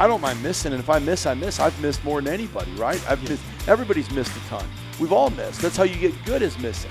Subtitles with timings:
[0.00, 1.60] I don't mind missing, and if I miss, I miss.
[1.60, 2.98] I've missed more than anybody, right?
[3.06, 3.42] I've missed.
[3.68, 4.66] Everybody's missed a ton.
[4.98, 5.60] We've all missed.
[5.60, 6.90] That's how you get good as missing.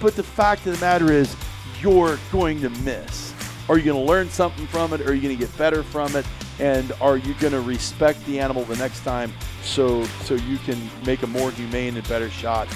[0.00, 1.36] But the fact of the matter is,
[1.82, 3.34] you're going to miss.
[3.68, 5.02] Are you going to learn something from it?
[5.02, 6.24] Are you going to get better from it?
[6.58, 9.30] And are you going to respect the animal the next time
[9.62, 12.66] so so you can make a more humane and better shot?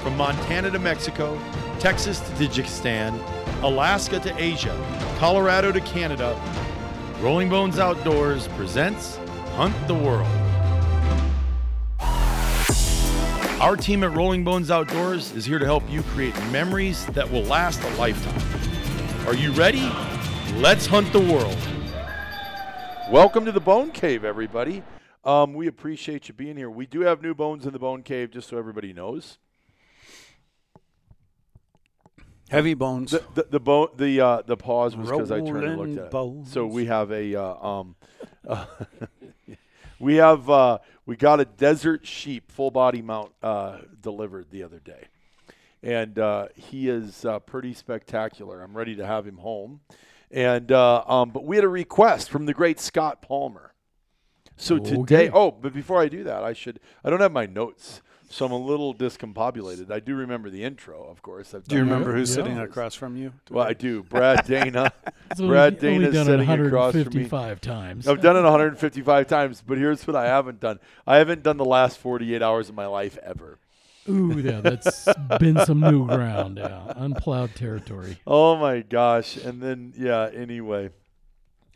[0.00, 1.38] From Montana to Mexico,
[1.78, 3.22] Texas to Tajikistan,
[3.62, 4.74] Alaska to Asia,
[5.18, 6.34] Colorado to Canada,
[7.20, 9.16] Rolling Bones Outdoors presents
[9.54, 10.26] Hunt the World.
[13.60, 17.42] Our team at Rolling Bones Outdoors is here to help you create memories that will
[17.42, 19.28] last a lifetime.
[19.28, 19.92] Are you ready?
[20.54, 21.58] Let's hunt the world.
[23.10, 24.82] Welcome to the Bone Cave, everybody.
[25.22, 26.70] Um, we appreciate you being here.
[26.70, 29.36] We do have new bones in the Bone Cave, just so everybody knows.
[32.50, 33.12] Heavy bones.
[33.12, 36.04] The the the, bone, the uh, the pause was because I turned and looked at
[36.06, 36.10] it.
[36.10, 36.52] bones.
[36.52, 37.94] So we have a uh, um,
[38.46, 38.66] uh,
[40.00, 44.80] we have uh, we got a desert sheep full body mount uh, delivered the other
[44.80, 45.04] day,
[45.82, 48.62] and uh, he is uh, pretty spectacular.
[48.62, 49.80] I'm ready to have him home,
[50.32, 53.74] and uh, um, but we had a request from the great Scott Palmer.
[54.56, 55.30] So today, Okay.
[55.32, 58.02] oh, but before I do that, I should I don't have my notes.
[58.32, 59.90] So I'm a little discombobulated.
[59.90, 61.52] I do remember the intro, of course.
[61.52, 62.36] I've Do you remember who's Yeah.
[62.44, 63.32] sitting across from you?
[63.50, 64.04] well, I do.
[64.04, 64.92] Brad Dana.
[65.32, 67.24] It's only- Brad only Dana's done it sitting across from me.
[67.24, 68.06] 155 times.
[68.06, 70.78] I've done it 155 times, but here's what I haven't done.
[71.08, 73.58] I haven't done the last 48 hours of my life ever.
[74.08, 75.08] Ooh, yeah, that's
[75.40, 76.58] been some new ground.
[76.58, 78.18] Yeah, unplowed territory.
[78.28, 79.36] Oh my gosh.
[79.38, 80.90] And then, yeah, anyway,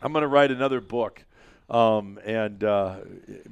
[0.01, 1.25] I'm going to write another book.
[1.71, 2.97] Um, and uh,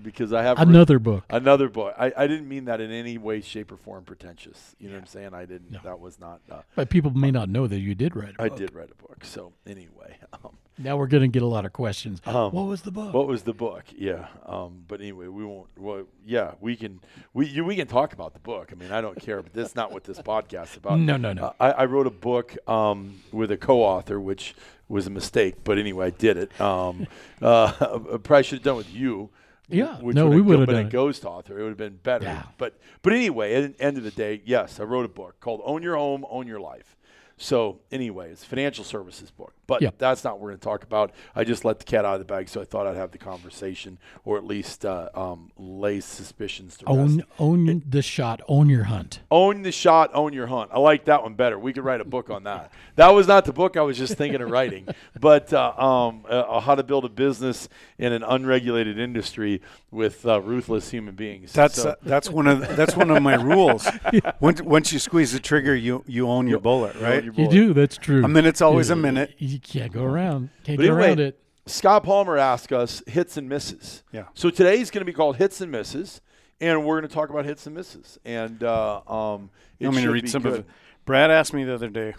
[0.02, 1.24] because I have Another book.
[1.30, 1.94] another book.
[1.98, 4.76] I, I didn't mean that in any way, shape, or form pretentious.
[4.78, 5.32] You know what I'm saying?
[5.34, 5.70] I didn't.
[5.70, 5.80] No.
[5.82, 6.40] That was not.
[6.50, 8.52] Uh, But people may not know that you did write a I book.
[8.52, 9.24] I did write a book.
[9.24, 12.20] So anyway, um, Now we're going to get a lot of questions.
[12.26, 13.12] Um, what was the book?
[13.12, 13.84] What was the book?
[13.94, 14.26] Yeah.
[14.46, 15.68] Um, but anyway, we won't.
[15.76, 17.00] Well, yeah, we can.
[17.34, 18.70] We you, we can talk about the book.
[18.72, 20.98] I mean, I don't care, but that's not what this podcast is about.
[20.98, 21.44] No, no, no.
[21.44, 24.54] Uh, I, I wrote a book um, with a co-author, which
[24.88, 25.56] was a mistake.
[25.64, 26.60] But anyway, I did it.
[26.60, 27.06] Um,
[27.42, 29.30] uh, I probably should have done with you.
[29.68, 29.96] Yeah.
[30.00, 31.58] Which No, would we would've been done a ghost author.
[31.58, 32.24] It would have been better.
[32.24, 32.44] Yeah.
[32.58, 35.60] But but anyway, at the end of the day, yes, I wrote a book called
[35.64, 36.96] "Own Your Home, Own Your Life."
[37.42, 39.96] So anyway, it's a financial services book, but Yep.
[39.98, 41.10] that's not what we're going to talk about.
[41.34, 43.18] I just let the cat out of the bag, so I thought I'd have the
[43.18, 46.98] conversation, or at least uh, um, lay suspicions to rest.
[46.98, 49.20] own own the shot, own your hunt.
[49.28, 50.70] Own the shot, own your hunt.
[50.72, 51.58] I like that one better.
[51.58, 52.70] We could write a book on that.
[52.94, 54.86] That was not the book I was just thinking of writing,
[55.20, 60.40] but uh, um, uh, how to build a business in an unregulated industry with uh,
[60.40, 61.52] ruthless human beings.
[61.52, 63.88] That's So- uh, that's one of that's one of my rules.
[64.40, 67.31] Once once you squeeze the trigger, you you own your bullet, own right?
[67.36, 67.74] Your You do.
[67.74, 68.24] That's true.
[68.24, 69.34] A minute's always a minute.
[69.38, 70.50] You can't go around.
[70.64, 71.38] Can't But go anyway, around it.
[71.66, 74.02] Scott Palmer asked us hits and misses.
[74.12, 74.24] Yeah.
[74.34, 76.20] So today's going to be called hits and misses,
[76.60, 78.18] and we're going to talk about hits and misses.
[78.24, 80.52] And uh, um, it You want me to read some good.
[80.52, 80.66] of it?
[81.04, 82.14] Brad asked me the other day.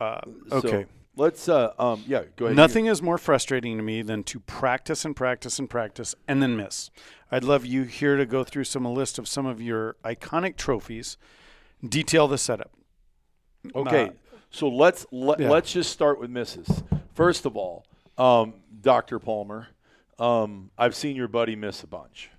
[0.00, 0.86] Uh, So okay.
[1.16, 1.48] let's.
[1.48, 2.22] Uh, um, yeah.
[2.36, 2.56] Go ahead.
[2.56, 6.56] Nothing is more frustrating to me than to practice and practice and practice and then
[6.56, 6.90] miss.
[7.30, 10.56] I'd love you here to go through some a list of some of your iconic
[10.56, 11.16] trophies.
[11.86, 12.70] Detail the setup.
[13.74, 14.12] Okay.
[14.50, 15.50] So let's let, yeah.
[15.50, 16.82] let's just start with misses.
[17.14, 17.84] First of all,
[18.18, 19.18] um, Dr.
[19.18, 19.68] Palmer,
[20.18, 22.30] um, I've seen your buddy miss a bunch.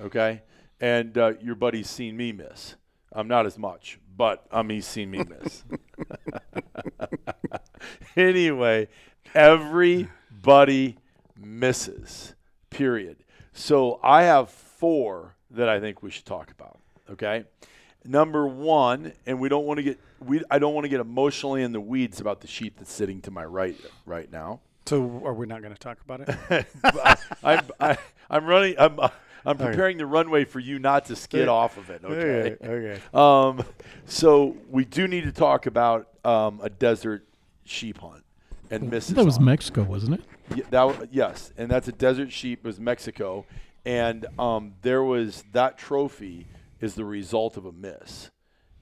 [0.00, 0.42] Okay,
[0.80, 2.76] and uh, your buddy's seen me miss.
[3.12, 5.64] I'm not as much, but um, he's seen me miss.
[8.16, 8.88] anyway,
[9.34, 10.98] everybody
[11.36, 12.34] misses.
[12.70, 13.18] Period.
[13.52, 16.80] So I have four that I think we should talk about.
[17.10, 17.44] Okay.
[18.04, 21.62] Number one, and we don't want to get we I don't want to get emotionally
[21.62, 23.76] in the weeds about the sheet that's sitting to my right
[24.06, 24.60] right now.
[24.86, 26.66] So are we not going to talk about it?
[27.44, 27.96] I'm I,
[28.28, 28.74] I'm running.
[28.78, 28.98] I'm
[29.44, 32.02] I'm preparing the runway for you not to skid off of it.
[32.04, 32.56] Okay.
[32.64, 33.00] okay.
[33.12, 33.64] Um,
[34.06, 37.24] so we do need to talk about um, a desert
[37.64, 38.24] sheep hunt
[38.70, 39.14] and misses.
[39.14, 39.44] That was on.
[39.44, 40.24] Mexico, wasn't it?
[40.56, 42.60] Yeah, that yes, and that's a desert sheep.
[42.60, 43.44] It was Mexico,
[43.84, 46.46] and um, there was that trophy
[46.82, 48.30] is the result of a miss,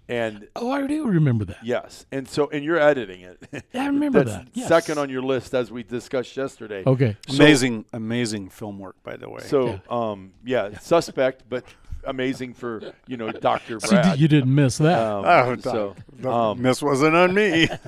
[0.08, 1.58] and Oh, I do remember that.
[1.62, 3.38] yes, and so and you're editing it.
[3.74, 4.48] I remember That's that.
[4.54, 4.66] Yes.
[4.68, 6.82] second on your list as we discussed yesterday.
[6.84, 7.16] Okay.
[7.28, 9.42] So- Amazing, amazing film work, by the way.
[9.44, 11.62] So, um, yeah, suspect, but
[12.04, 14.18] amazing for you know Doctor See, Brad.
[14.18, 14.98] you didn't miss that.
[14.98, 17.68] Um, Oh, so, the um, miss wasn't on me.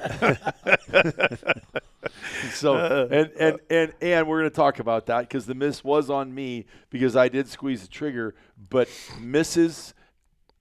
[2.52, 2.76] so
[3.10, 6.34] and, and and and we're going to talk about that because the miss was on
[6.34, 8.34] me because I did squeeze the trigger,
[8.70, 8.88] but
[9.20, 9.94] misses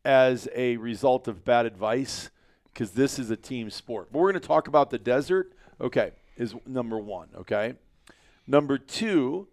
[0.04, 2.30] as a result of bad advice
[2.74, 4.12] because this is a team sport.
[4.12, 5.54] But we're going to talk about the desert.
[5.80, 7.30] Okay, is number one.
[7.36, 7.76] Okay,
[8.48, 9.48] number two.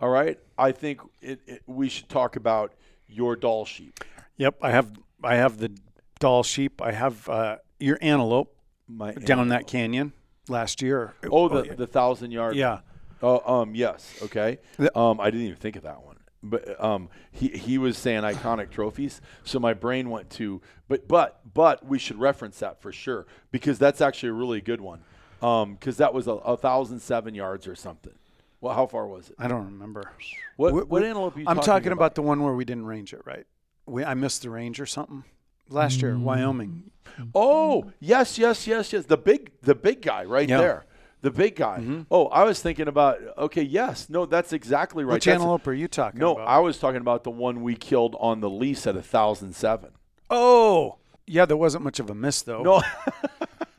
[0.00, 2.74] All right, I think it, it, we should talk about
[3.06, 4.00] your Dall sheep.
[4.36, 5.70] Yep, I have I have the
[6.18, 6.80] Dall sheep.
[6.82, 8.56] I have uh, your antelope
[8.88, 10.12] My down that canyon
[10.48, 11.14] last year.
[11.30, 12.56] Oh, the the thousand yard.
[12.56, 12.80] yeah.
[13.24, 14.18] Oh, um, yes.
[14.22, 14.58] Okay.
[14.96, 16.11] Um, I didn't even think of that one.
[16.42, 20.60] But um, he he was saying iconic trophies, so my brain went to.
[20.88, 24.80] But but but we should reference that for sure because that's actually a really good
[24.80, 25.00] one.
[25.40, 28.14] Um, because that was a, a thousand seven yards or something.
[28.60, 29.36] Well, how far was it?
[29.38, 30.10] I don't remember.
[30.56, 31.36] What Wh- what antelope?
[31.36, 33.46] Are you I'm talking, talking about the one where we didn't range it right.
[33.86, 35.24] We, I missed the range or something
[35.68, 36.90] last year, Wyoming.
[37.34, 40.58] Oh yes yes yes yes the big the big guy right Yeah.
[40.58, 40.86] There.
[41.22, 41.78] The big guy.
[41.78, 42.02] Mm-hmm.
[42.10, 43.18] Oh, I was thinking about.
[43.38, 45.14] Okay, yes, no, that's exactly right.
[45.14, 46.48] Which That's- antelope are you talking No, about?
[46.48, 49.90] I was talking about the one we killed on the lease at a thousand seven.
[50.30, 50.96] oh,
[51.26, 51.44] yeah.
[51.46, 52.62] There wasn't much of a miss though.
[52.62, 52.82] No,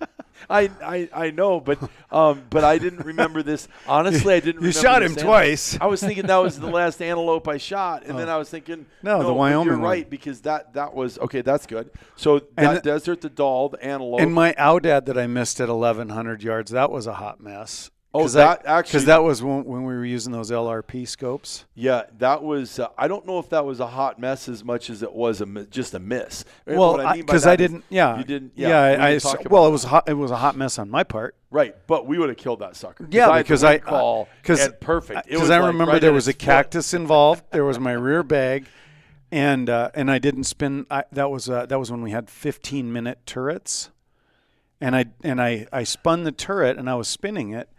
[0.50, 1.80] I, I I know, but
[2.12, 3.68] um, but I didn't remember this.
[3.88, 4.62] Honestly, I didn't.
[4.62, 5.28] You remember shot him antelope.
[5.28, 5.78] twice.
[5.80, 8.86] I was thinking that was the last antelope I shot, and then I was thinking,
[9.02, 11.42] No, the but Wyoming You're right because that that was okay.
[11.42, 11.90] That's good.
[12.16, 14.22] So that the- desert, the Dall, the antelope.
[14.22, 17.90] And my Aoudad that I missed at 1,100 yards, that was a hot mess.
[18.16, 21.66] Oh, that actually- because that was when, when we were using those LRP scopes.
[21.74, 22.78] yeah, that was.
[22.78, 25.42] Uh, I don't know if that was a hot mess as much as it was
[25.42, 26.46] a just a miss.
[26.68, 27.84] Well, what I mean because I, didn't.
[27.90, 28.54] Yeah, you didn't.
[28.56, 30.08] Yeah, Yeah, we I, I talk about well, it was hot.
[30.08, 31.36] It was a hot mess on my part.
[31.50, 33.08] Right, but we would have killed that sucker.
[33.10, 35.28] Yeah, I because I call because perfect.
[35.28, 37.44] Because I like remember right there was a cactus involved.
[37.52, 38.68] There was my rear bag,
[39.32, 40.86] and uh, and I didn't spin.
[40.92, 43.90] I, that was uh, that was when we had 15 minute turrets,
[44.80, 47.70] and I and I I spun the turret and I was spinning it,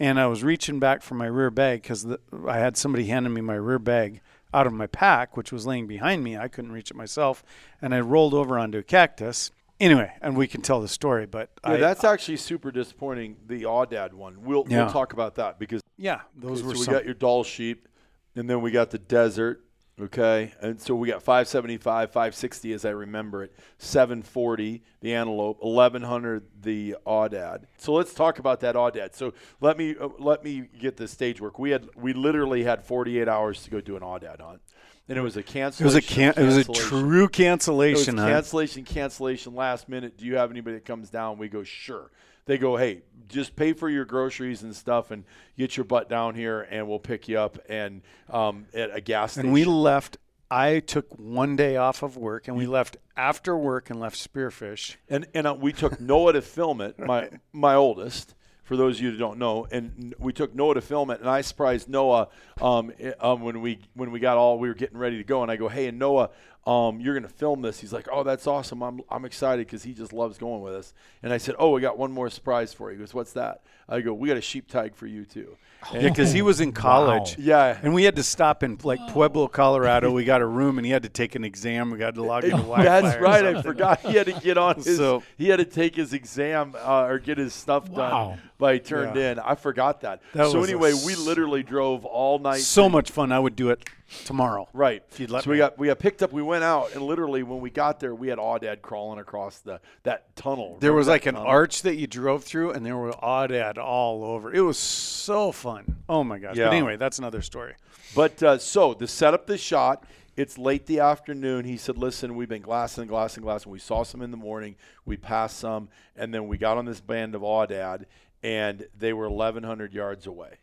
[0.00, 2.06] and I was reaching back for my rear bag because
[2.46, 4.20] I had somebody handing me my rear bag
[4.54, 6.36] out of my pack, which was laying behind me.
[6.36, 7.42] I couldn't reach it myself,
[7.82, 9.50] and I rolled over onto a cactus.
[9.80, 13.36] Anyway, and we can tell the story, but Yeah, I, that's actually super disappointing.
[13.46, 14.42] The Aoudad one.
[14.42, 14.84] We'll Yeah.
[14.84, 16.94] we'll talk about that because yeah, those so were we some.
[16.94, 17.86] got your Dall sheep,
[18.34, 19.64] and then we got the desert.
[20.00, 26.44] Okay, and so we got 575, 560 as I remember it, 740 the antelope, 1100
[26.62, 27.64] the aoudad.
[27.78, 29.14] So let's talk about that aoudad.
[29.14, 31.58] So let me uh, let me get the stage work.
[31.58, 34.60] We had we literally had 48 hours to go do an aoudad hunt,
[35.08, 35.84] and it was a it cancellation.
[35.84, 36.88] was a can- it was a cancellation.
[36.88, 38.18] true It was cancellation.
[38.18, 38.26] huh?
[38.28, 40.16] cancellation, cancellation, last minute.
[40.16, 41.38] Do you have anybody that comes down?
[41.38, 42.10] We go, sure.
[42.48, 45.24] They go, hey, just pay for your groceries and stuff and
[45.58, 48.00] get your butt down here and we'll pick you up and
[48.30, 49.48] um, at a gas station.
[49.48, 50.16] And we left.
[50.50, 54.96] I took one day off of work, and we left after work and left Spearfish.
[55.10, 58.34] and and uh, we took Noah to film it, my my oldest.
[58.64, 61.28] For those of you who don't know, and we took Noah to film it, and
[61.28, 62.28] I surprised Noah
[62.62, 65.50] um, um, when we when we got all we were getting ready to go, and
[65.50, 66.30] I go, hey, and Noah,
[66.68, 67.80] um, you're gonna film this.
[67.80, 68.82] He's like, oh, that's awesome.
[68.82, 70.92] I'm I'm excited because he just loves going with us.
[71.22, 72.98] And I said, oh, we got one more surprise for you.
[72.98, 73.62] He goes, what's that?
[73.88, 75.56] I go, we got a sheep tag for you too.
[75.56, 75.58] And-
[76.02, 77.38] Yeah, because he was in college.
[77.38, 77.78] Yeah.
[77.82, 80.10] And we had to stop in like Pueblo, Colorado.
[80.10, 81.92] We got a room, and he had to take an exam.
[81.92, 82.82] We got to log into Wi-Fi.
[83.00, 83.44] That's right.
[83.56, 84.96] I forgot he had to get on his.
[84.96, 88.30] So- he had to take his exam uh, or get his stuff Wow.
[88.30, 89.30] done by he turned Yeah.
[89.32, 89.38] in.
[89.38, 90.20] I forgot that.
[90.34, 92.60] That so anyway, we literally drove all night.
[92.60, 93.30] So much fun.
[93.30, 93.88] I would do it
[94.24, 94.68] tomorrow.
[94.72, 95.04] Right.
[95.12, 96.32] If you'd let so we got we got picked up.
[96.32, 99.80] We went out, and literally when we got there, we had Aoudad crawling across the
[100.02, 100.78] that tunnel.
[100.80, 104.24] There Remember was like an arch that you drove through, and there were aoudad all
[104.24, 104.52] over.
[104.52, 105.96] It was so fun.
[106.08, 106.56] Oh my gosh!
[106.56, 106.66] Yeah.
[106.66, 107.74] But anyway, that's another story.
[108.14, 110.04] But uh, so to set up the shot,
[110.36, 111.64] it's late the afternoon.
[111.64, 113.70] He said, "Listen, we've been glassing, glassing, glassing.
[113.72, 114.76] We saw some in the morning.
[115.04, 118.04] We passed some, and then we got on this band of Aoudad,
[118.42, 120.54] and they were 1,100 yards away.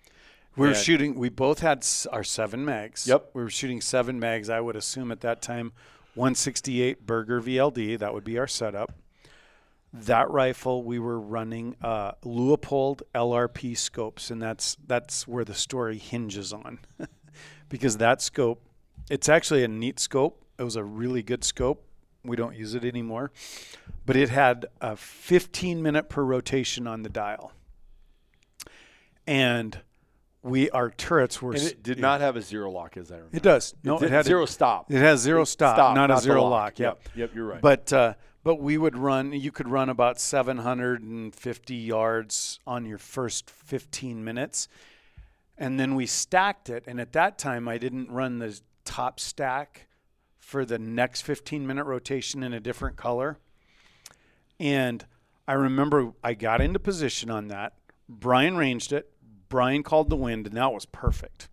[0.55, 1.15] We were And- shooting.
[1.15, 3.05] We both had our seven mags.
[3.07, 3.31] Yep.
[3.34, 4.50] We were shooting seven mags.
[4.50, 5.74] I would assume at that time,
[6.15, 7.98] 168 Berger VLD.
[8.00, 8.93] That would be our setup.
[10.02, 15.98] That rifle, we were running uh, Leupold LRP scopes, and that's that's where the story
[15.98, 16.80] hinges on,
[17.70, 18.62] because that scope,
[19.10, 20.44] it's actually a neat scope.
[20.60, 21.86] It was a really good scope.
[22.25, 23.32] We don't use it anymore,
[24.06, 27.54] but it had a 15 minute per rotation on the dial,
[29.28, 29.80] and
[30.44, 33.38] we our turrets were And it did not have a zero lock, as I remember.
[33.38, 33.74] It does.
[33.84, 34.92] No, did it, had a- zero stop.
[34.92, 36.52] It has zero It- stop, stop, not, not a zero lock.
[36.52, 36.80] lock.
[36.80, 37.18] Yep, Yep.
[37.18, 37.62] yep, you're right.
[37.62, 38.14] But uh,
[38.46, 39.34] but we would run.
[39.34, 44.68] You could run about 750 yards on your first 15 minutes,
[45.58, 46.84] and then we stacked it.
[46.86, 49.88] And at that time, I didn't run the top stack
[50.38, 53.40] for the next 15 minute rotation in a different color.
[54.60, 55.04] And
[55.48, 57.74] I remember I got into position on that.
[58.08, 59.10] Brian ranged it.
[59.50, 61.50] Brian called the wind, and that was perfect.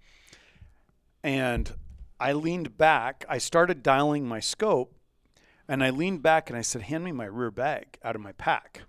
[1.23, 1.73] And
[2.21, 3.25] I leaned back.
[3.31, 4.95] I started dialing my scope,
[5.69, 8.33] and I leaned back and I said, Hand me my rear bag out of my
[8.33, 8.83] pack.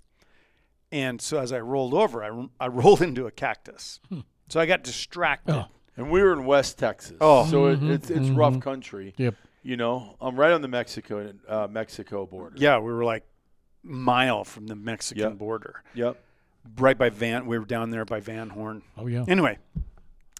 [0.91, 3.99] And so as I rolled over, I, I rolled into a cactus.
[4.09, 4.21] Hmm.
[4.49, 5.55] So I got distracted.
[5.55, 5.65] Oh.
[5.95, 7.17] And we were in West Texas.
[7.21, 7.45] Oh.
[7.45, 7.91] so it, mm-hmm.
[7.91, 8.61] it's it's rough mm-hmm.
[8.61, 9.13] country.
[9.17, 9.35] Yep.
[9.61, 12.55] You know, I'm right on the Mexico uh, Mexico border.
[12.57, 13.23] Yeah, we were like
[13.83, 15.37] mile from the Mexican Yep.
[15.37, 16.17] border, Yep.
[16.77, 17.45] right by Van.
[17.45, 18.81] We were down there by Van Horn.
[18.97, 19.23] Oh yeah.
[19.27, 19.59] Anyway,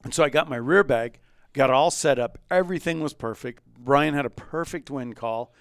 [0.04, 1.20] and so I got my rear bag,
[1.54, 2.38] got it all set up.
[2.50, 3.64] Everything was perfect.
[3.78, 5.54] Brian had a perfect wind call,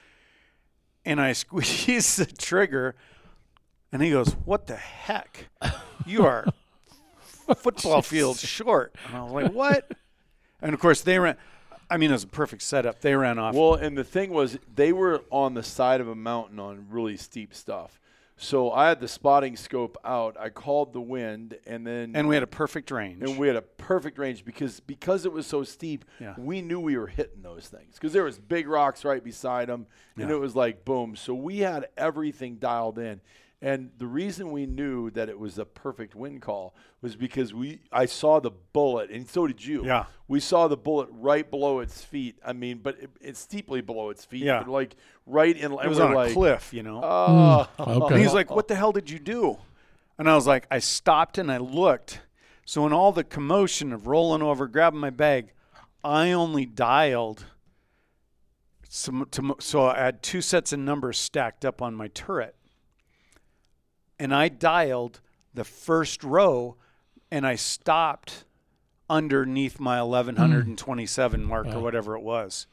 [1.04, 2.94] and I squeeze the trigger,
[3.90, 5.48] and he goes, "What the heck?
[6.06, 6.46] You are
[7.56, 9.92] football field short." And I was like, "What?"
[10.60, 11.36] And of course, they ran.
[11.90, 13.00] I mean, it was a perfect setup.
[13.02, 13.54] They ran off.
[13.54, 17.18] Well, and the thing was, they were on the side of a mountain on really
[17.18, 18.00] steep stuff.
[18.42, 20.36] So I had the spotting scope out.
[20.38, 23.22] I called the wind, and then and we had a perfect range.
[23.22, 26.04] and we had a perfect range because because it was so steep.
[26.18, 26.34] Yeah.
[26.36, 29.86] We knew we were hitting those things because there was big rocks right beside them,
[30.16, 30.34] and Yeah.
[30.34, 31.14] it was like boom.
[31.14, 33.20] So we had everything dialed in.
[33.64, 37.78] And the reason we knew that it was a perfect wind call was because we
[37.92, 39.86] I saw the bullet, and so did you.
[39.86, 40.06] Yeah.
[40.26, 42.36] we saw the bullet right below its feet.
[42.44, 44.42] I mean, but it, it's steeply below its feet.
[44.42, 44.64] Yeah.
[44.66, 45.70] like right in.
[45.72, 47.00] it was on a cliff, you know.
[47.00, 47.68] Mm.
[47.78, 48.14] Oh, Okay.
[48.14, 49.58] And he's like, "What the hell did you do?"
[50.18, 52.20] And I was like, "I stopped and I looked."
[52.64, 55.52] So in all the commotion of rolling over, grabbing my bag,
[56.02, 57.44] I only dialed
[58.88, 59.26] some.
[59.30, 62.56] To, so I had two sets of numbers stacked up on my turret,
[64.18, 65.20] and I dialed
[65.54, 66.76] the first row,
[67.30, 68.44] and I stopped
[69.10, 71.82] underneath my 1127 mark or mm.
[71.82, 72.66] whatever it was.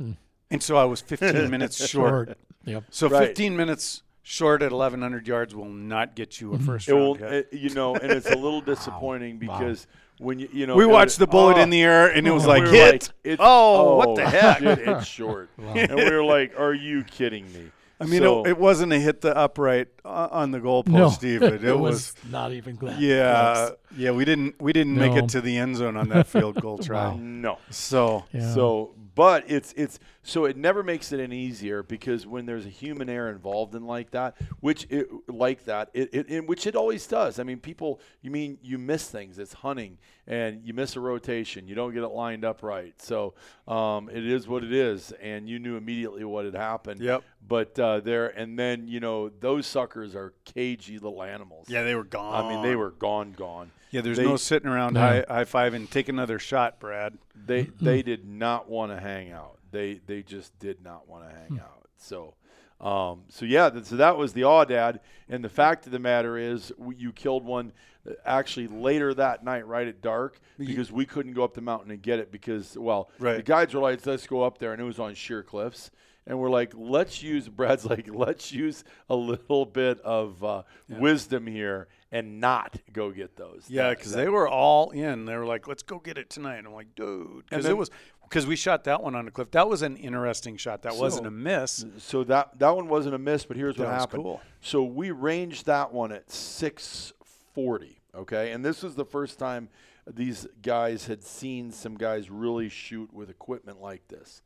[0.00, 0.16] Mm.
[0.50, 2.28] And so I was 15 minutes short.
[2.28, 2.38] Short.
[2.64, 2.84] Yep.
[2.90, 3.26] So Right.
[3.28, 6.66] 15 minutes short at 1100 yards will not get you a mm-hmm.
[6.66, 7.48] first It round hit.
[7.50, 9.86] it- you know, and it's a little disappointing because
[10.18, 12.30] when you, you know, we watched was- the bullet oh, in the air and it
[12.30, 12.92] was and like we hit.
[12.92, 14.58] like, it's- oh, what the oh, heck?
[14.58, 18.50] shit, it's short, and we were like, "Are you kidding me?" I mean, So- it,
[18.50, 21.54] it wasn't a hit the upright uh, on the goalpost, No, Stephen.
[21.54, 23.00] It, it was, not even that.
[23.00, 23.76] yeah, close.
[23.96, 24.10] yeah.
[24.10, 27.14] We didn't we didn't make it to the end zone on that field goal try.
[27.16, 27.58] no.
[27.70, 28.52] So Yeah.
[28.54, 32.70] So, but it's it's so it never makes it any easier because when there's a
[32.70, 36.76] human error involved in like that, which it like that, it, it in which it
[36.76, 37.38] always does.
[37.38, 39.38] I mean, people, you mean you miss things.
[39.38, 41.68] It's hunting, and you miss a rotation.
[41.68, 42.94] You don't get it lined up right.
[43.02, 43.34] So,
[43.68, 47.00] um, it is what it is, and you knew immediately what had happened.
[47.00, 47.22] Yep.
[47.46, 51.68] But uh, there, and then you know those suckers are cagey little animals.
[51.68, 52.44] yeah, they were gone.
[52.44, 53.70] I mean, they were gone, gone.
[53.92, 55.00] Yeah, there's they- no sitting around No.
[55.00, 57.16] high high five and take another shot, Brad.
[57.46, 59.58] they they did not want to hang out.
[59.70, 61.88] They they just did not want to hang out.
[61.98, 62.34] So
[62.80, 64.98] um, so yeah, th- so that was the aoudad.
[65.28, 67.72] And the fact of the matter is, we, you killed one
[68.08, 71.92] uh, actually later that night, right at dark, because we couldn't go up the mountain
[71.92, 73.36] and get it because well, Right.
[73.36, 75.92] the guides were like, let's go up there, and it was on sheer cliffs.
[76.26, 81.46] And we're like, let's use Brad's like, let's use a little bit of uh, wisdom
[81.46, 83.64] here and not go get those.
[83.68, 85.24] Yeah, because they were all in.
[85.24, 87.90] They were like, "Let's go get it tonight." And I'm like, "Dude," because it was
[88.22, 89.50] because we shot that one on a cliff.
[89.50, 90.82] That was an interesting shot.
[90.82, 91.84] That wasn't a miss.
[91.98, 94.22] So that that one wasn't a miss, but here's what That was happened.
[94.22, 94.40] cool.
[94.60, 97.98] So we ranged that one at 640.
[98.14, 99.70] Okay, and this was the first time
[100.06, 104.42] these guys had seen some guys really shoot with equipment like this,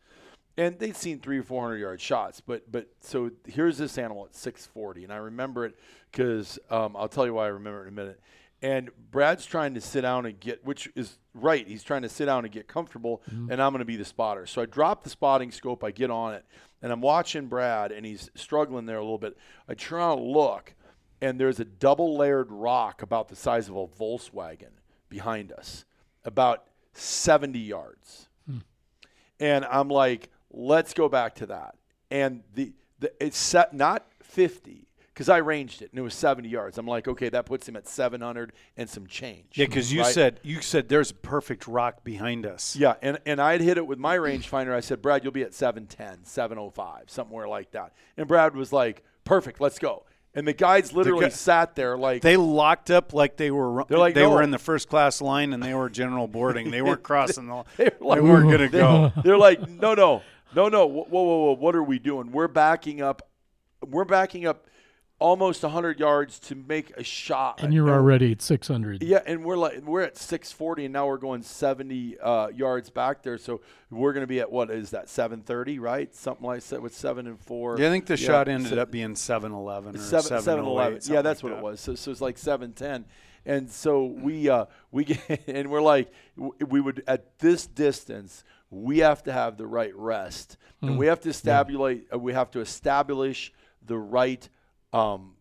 [0.56, 2.40] and they'd seen three or four hundred yard shots.
[2.40, 5.76] But but so here's this animal at 640, and I remember it
[6.10, 8.20] because um, I'll tell you why I remember it in a minute.
[8.62, 11.66] And Brad's trying to sit down and get, which is right.
[11.68, 14.46] He's trying to sit down and get comfortable, and I'm going to be the spotter.
[14.46, 16.44] So I drop the spotting scope, I get on it,
[16.80, 19.36] and I'm watching Brad, and he's struggling there a little bit.
[19.68, 20.74] I turn around and look,
[21.20, 24.72] and there's a double layered rock about the size of a Volkswagen
[25.10, 25.84] behind us,
[26.24, 28.28] about 70 yards.
[29.38, 31.74] And I'm like, let's go back to that.
[32.10, 36.48] And the, the it's set not 50 because I ranged it and it was 70
[36.48, 36.78] yards.
[36.78, 39.46] I'm like, okay, that puts him at 700 and some change.
[39.54, 40.12] Yeah, because you right?
[40.14, 42.74] said you said there's a perfect rock behind us.
[42.76, 44.72] Yeah, and, and I'd hit it with my rangefinder.
[44.74, 47.92] I said, Brad, you'll be at 710, 705, somewhere like that.
[48.16, 50.04] And Brad was like, perfect, let's go.
[50.34, 53.84] And the guides literally guy- sat there like, They locked up like they were.
[53.88, 56.70] They're like, they "No." were in the first class line and they were general boarding.
[56.70, 57.64] They weren't crossing the.
[57.78, 59.12] They They, were like- weren't gonna they, go.
[59.24, 60.20] They're like, no, no,
[60.54, 60.86] no, no.
[60.86, 61.52] Whoa, whoa, whoa, whoa.
[61.52, 62.32] What are we doing?
[62.32, 63.28] We're backing up.
[63.86, 64.66] We're backing up
[65.18, 67.62] almost 100 yards to make a shot.
[67.62, 69.02] And you're already at 600.
[69.02, 73.22] Yeah, and we're like we're at 640, and now we're going 70 uh, yards back
[73.22, 73.38] there.
[73.38, 73.60] So
[73.90, 76.14] we're going to be at what is that 730, right?
[76.14, 77.78] Something like that with seven and four.
[77.78, 81.00] Yeah, I think the Yeah, shot ended so- up being 7-Eleven or seven, seven eleven.
[81.04, 81.80] Yeah, that's what like it was.
[81.80, 83.06] So, so it's like seven ten,
[83.44, 88.98] and so we uh, we get and we're like we would at this distance we
[88.98, 92.60] have to have the right rest, and we have to establish uh, we have to
[92.60, 93.52] establish
[93.84, 94.48] the right
[94.92, 95.34] um,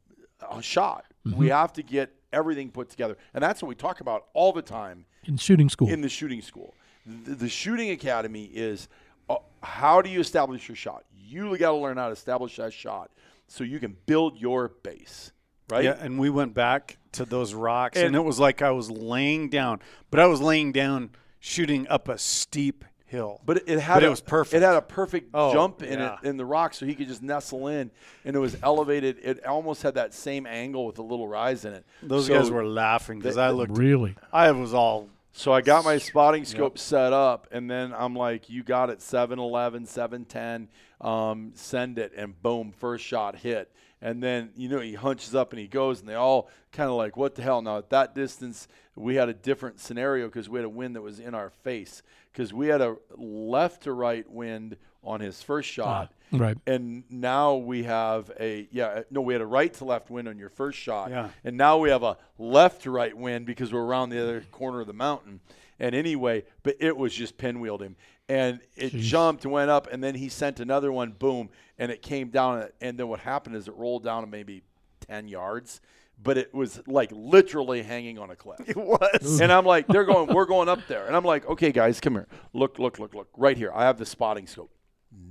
[0.50, 1.06] a shot.
[1.26, 1.38] Mm-hmm.
[1.38, 4.62] We have to get everything put together, and that's what we talk about all the
[4.62, 5.90] time In shooting school.
[5.90, 6.74] in the shooting school.
[7.06, 8.88] The, the shooting academy is
[9.30, 11.04] uh, how do you establish your shot?
[11.16, 13.12] You got to learn how to establish that shot
[13.48, 15.32] so you can build your base,
[15.70, 15.84] right?
[15.84, 18.90] Yeah, and we went back to those rocks, And- and, it was like I was
[18.92, 19.80] laying down,
[20.12, 22.84] but I was laying down shooting up a steep
[23.16, 23.42] hill.
[23.46, 24.54] But it, it had But it was perfect.
[24.56, 26.18] It had a perfect Oh, jump in yeah.
[26.22, 27.90] it in the rock, so he could just nestle in,
[28.26, 29.18] and it was elevated.
[29.24, 31.86] It almost had that same angle with a little rise in it.
[32.04, 33.78] those So- guys were laughing because I looked.
[33.78, 34.16] really?
[34.32, 38.50] I was all So I got my spotting scope set up, and then I'm like,
[38.50, 40.70] "You got it, 711, 710.
[41.02, 43.70] Um, send it, and boom, first shot hit."
[44.02, 46.96] And then you know he hunches up and he goes, and they all kind of
[46.96, 50.60] like, "What the hell?" Now at that distance, we had a different scenario because we
[50.60, 52.02] had a wind that was in our face
[52.36, 56.14] because we had a left to right wind on his first ah, shot.
[56.32, 56.58] Right.
[56.68, 60.28] And now we have a yeah uh, no we had a right to left wind
[60.28, 61.30] on your first shot Yeah.
[61.44, 64.82] and now we have a left to right wind because we're around the other corner
[64.82, 65.40] of the mountain
[65.80, 67.96] and anyway but it was just pinwheeled him
[68.28, 69.02] and it Jeez.
[69.02, 72.98] jumped went up and then he sent another one boom and it came down and
[73.00, 74.64] then what happened is it rolled down to maybe
[75.08, 75.80] 10 yards
[76.22, 79.40] but it was like literally hanging on a cliff it was.
[79.42, 81.06] and I'm like, they're going, we're going up there.
[81.08, 82.28] And I'm like, okay, guys, come here.
[82.54, 83.30] Look, look, look, look.
[83.38, 83.72] Right here.
[83.74, 84.72] I have the spotting scope.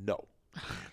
[0.04, 0.26] No.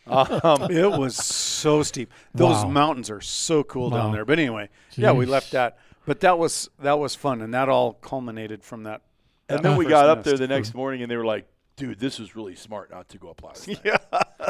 [0.08, 2.12] Um, it was so steep.
[2.34, 2.70] Those Wow.
[2.70, 4.26] mountains are so cool down there.
[4.26, 5.78] But anyway, yeah, we left that.
[6.06, 9.02] But that was that was fun, and that all culminated from that.
[9.50, 12.18] and then we got up there the next morning and they were like, dude, this
[12.18, 13.80] was really smart not to go up last night.
[13.86, 13.98] Yeah,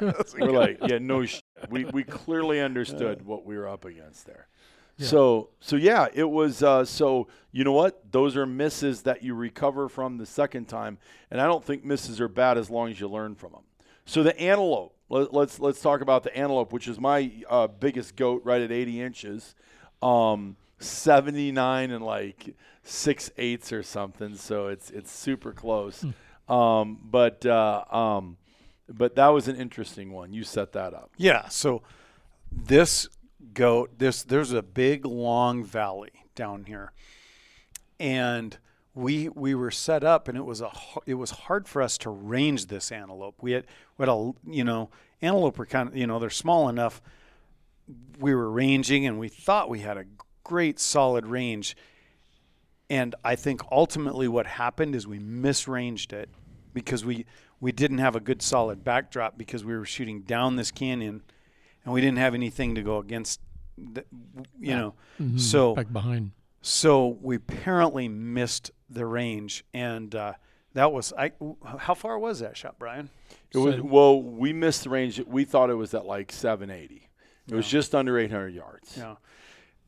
[0.39, 1.41] We're like, yeah, no, sh-.
[1.69, 4.47] we we clearly understood what we were up against there.
[5.05, 6.63] So so yeah, it was.
[6.63, 8.11] Uh, so you know what?
[8.11, 10.97] Those are misses that you recover from the second time,
[11.29, 13.63] and I don't think misses are bad as long as you learn from them.
[14.05, 14.95] So the antelope.
[15.09, 18.71] Let, let's let's talk about the antelope, which is my uh, biggest goat, right at
[18.71, 19.55] 80 inches,
[20.01, 24.35] um, 79 and like six eighths or something.
[24.35, 26.05] So it's it's super close.
[26.47, 28.37] Um, but uh, um,
[28.89, 30.33] but that was an interesting one.
[30.33, 31.11] You set that up.
[31.17, 31.47] yeah.
[31.49, 31.81] So
[32.51, 33.07] this
[33.53, 36.91] goat, this there's a big long valley down here,
[37.99, 38.57] and
[38.93, 40.71] we we were set up, and it was a
[41.05, 43.35] it was hard for us to range this antelope.
[43.41, 43.65] We had
[43.97, 44.89] we had a you know
[45.21, 47.01] antelope are kind of you know they're small enough.
[48.19, 50.05] We were ranging, and we thought we had a
[50.43, 51.75] great solid range.
[52.89, 56.29] And I think ultimately what happened is we misranged it
[56.73, 57.25] because we
[57.61, 61.21] we didn't have a good solid backdrop because we were shooting down this canyon
[61.85, 63.39] and we didn't have anything to go against
[63.77, 64.03] the,
[64.59, 64.93] you know.
[65.19, 65.39] Mhm.
[65.39, 66.31] So back behind.
[66.61, 70.33] so we apparently missed the range and uh,
[70.73, 71.31] that was I
[71.77, 73.09] how far was that shot Brian?
[73.53, 75.19] It was So- well, we missed the range.
[75.25, 77.09] We thought it was at like 780.
[77.49, 78.95] It was just under 800 yards.
[78.97, 79.15] Yeah.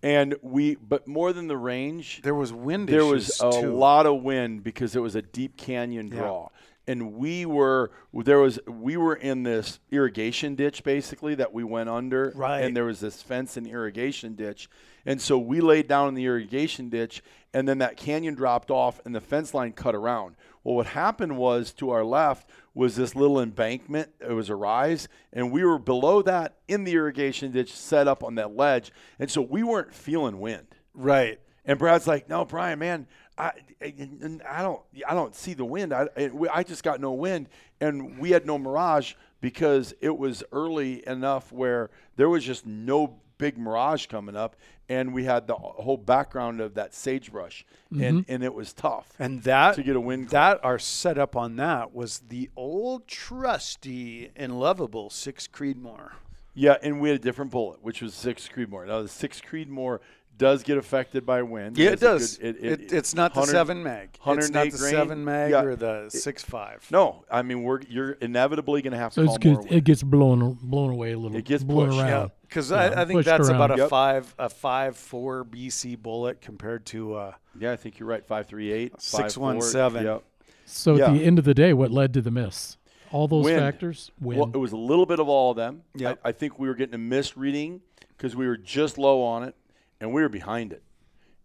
[0.01, 3.73] And we, but more than the range, There was wind there issues was a too.
[3.73, 6.15] lot of wind because it was a deep canyon Yeah.
[6.19, 6.49] draw.
[6.85, 11.89] And we were there was we were in this irrigation ditch basically that we went
[11.89, 12.61] under, Right.
[12.61, 14.69] And there was this fence and irrigation ditch,
[15.05, 18.99] and so we laid down in the irrigation ditch, and then that canyon dropped off,
[19.05, 20.35] and the fence line cut around.
[20.63, 24.09] Well, what happened was to our left was this little embankment.
[24.19, 28.23] It was a rise, and we were below that in the irrigation ditch, set up
[28.23, 30.67] on that ledge, and so we weren't feeling wind.
[30.93, 31.39] right.
[31.65, 35.93] And Brad's like, "No, Brian, man, I, I, don't, I don't see the wind.
[35.93, 36.07] I,
[36.51, 37.49] I- just got no wind,
[37.81, 43.19] and we had no mirage because it was early enough where there was just no
[43.37, 44.55] big mirage coming up,
[44.87, 48.31] and we had the whole background of that sagebrush, and mm-hmm.
[48.31, 49.11] and it was tough.
[49.19, 54.29] And that To get a wind that our setup on that was the old trusty
[54.35, 56.11] and lovable six Creedmoor.
[56.53, 58.87] Yeah, and we had a different bullet, which was six Creedmoor.
[58.87, 59.99] Now the six Creedmoor
[60.37, 61.77] does get affected by wind.
[61.77, 62.37] Yeah, it has a does.
[62.37, 64.17] good- it, it's not the seven mag.
[64.25, 64.91] It's not the grain.
[64.91, 65.63] seven mag Yeah.
[65.63, 66.85] or the six five.
[66.91, 69.63] No, I mean we're you're inevitably going to have to So call it's more good,
[69.65, 69.71] wind.
[69.77, 71.37] it gets blown blown away a little.
[71.37, 72.07] It gets blown pushed, around.
[72.09, 73.55] Yeah, because Yeah, I, I think pushed that's around.
[73.61, 73.89] about a Yep.
[73.89, 78.25] five a five four BC bullet compared to uh, Yeah, I think you're right.
[78.25, 80.03] Five three eight Six, one, seven.
[80.05, 80.23] Yep.
[80.65, 81.07] So Yeah.
[81.07, 82.77] at the end of the day, what led to the miss?
[83.11, 83.59] All those Wind.
[83.59, 84.09] factors.
[84.19, 84.39] Wind.
[84.39, 85.83] Well, it was a little bit of all of them.
[85.95, 86.19] Yep.
[86.25, 87.81] I, I think we were getting a misreading
[88.17, 89.55] because we were just low on it,
[90.03, 90.83] and we were behind it,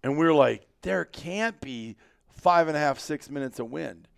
[0.03, 1.97] and we were like, there can't be
[2.29, 4.09] five and a half six minutes of wind,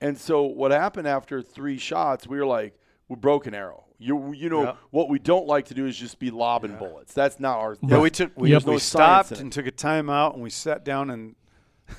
[0.00, 3.84] and so what happened after three shots, we were like, we broke an arrow.
[4.00, 4.76] You you know Yep.
[4.90, 7.12] what we don't like to do is just be lobbing bullets.
[7.14, 7.76] That's not our.
[7.82, 7.98] yeah.
[7.98, 8.66] We took we, Yep.
[8.66, 11.34] no science stopped and took a time out and we sat down and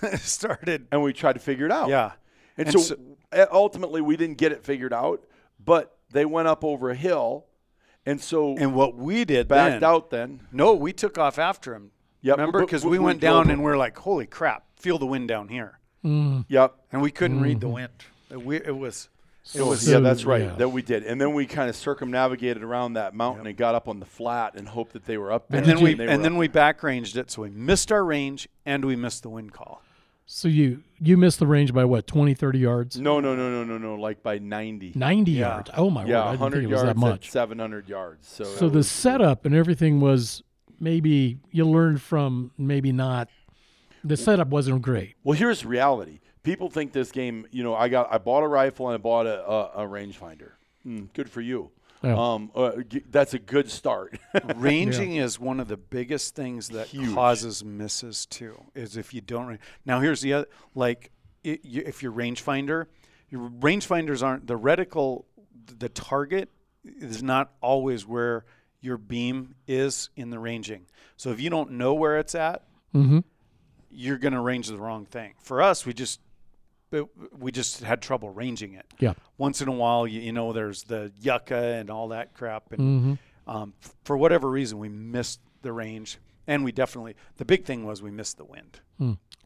[0.19, 0.87] started.
[0.93, 1.89] and we tried to figure it out.
[1.89, 2.11] Yeah,
[2.57, 2.95] And, And so, so-
[3.33, 5.23] uh, ultimately, we didn't get it figured out,
[5.63, 7.45] but they went up over a hill,
[8.09, 10.41] And so And what we did backed then, out then.
[10.51, 11.91] No, we took off after him.
[12.21, 12.59] Yep, Remember?
[12.61, 13.51] Because we- we, we went down him.
[13.51, 15.79] and we're like, holy crap, feel the wind down here.
[16.03, 16.45] Mm.
[16.47, 16.75] Yep.
[16.91, 17.73] And we couldn't read the mm.
[17.73, 17.89] wind.
[18.31, 19.09] It, we, it was,
[19.53, 20.41] it was, yeah, that's right.
[20.41, 20.55] yeah.
[20.55, 23.87] That we did, and then we kind of circumnavigated around that mountain and got up
[23.87, 25.59] on the flat and hoped that they were up there.
[25.59, 27.29] and then we, they were and then up we back ranged it.
[27.31, 29.83] So we missed our range and we missed the wind call.
[30.31, 32.99] So you you missed the range by what 20, 30 yards?
[32.99, 33.95] No, no, no, no, no, no.
[33.99, 34.91] Like by ninety.
[34.95, 35.39] 90 Yeah.
[35.39, 35.71] yards.
[35.75, 36.13] Oh my yeah, word!
[36.19, 37.29] I didn't think hundred it was yards that much.
[37.31, 38.27] seven hundred yards.
[38.27, 40.43] So, So the was- setup and everything was
[40.79, 43.27] maybe you learned from maybe not.
[44.03, 45.15] The setup wasn't great.
[45.23, 46.19] Well, here's reality.
[46.43, 47.47] People think this game.
[47.49, 50.51] You know, I got I bought a rifle and I bought a a, a rangefinder.
[50.85, 51.71] Mm, good for you.
[52.01, 52.15] Yeah.
[52.17, 54.17] Um, uh, g- that's a good start.
[54.55, 57.13] Ranging is one of the biggest things that Huge.
[57.13, 58.63] causes misses too.
[58.75, 59.47] Is if you don't.
[59.47, 60.47] ra- Now here's the other.
[60.75, 61.11] Like
[61.43, 62.85] it, you, if you're rangefinder,
[63.29, 65.25] your rangefinders aren't the reticle.
[65.77, 66.49] The target
[66.85, 68.45] is not always where
[68.81, 70.85] your beam is in the ranging.
[71.17, 72.63] So if you don't know where it's at,
[72.95, 73.19] Mm-hmm.
[73.91, 75.33] you're going to range the wrong thing.
[75.41, 76.28] For us, we just it,
[77.37, 78.85] we just had trouble ranging it.
[78.99, 79.13] Yeah.
[79.37, 82.79] Once in a while, you, you know, there's the yucca and all that crap, and
[82.79, 83.49] Mm-hmm.
[83.49, 87.85] um, f- for whatever reason, we missed the range, and we definitely the big thing
[87.85, 88.79] was we missed the wind.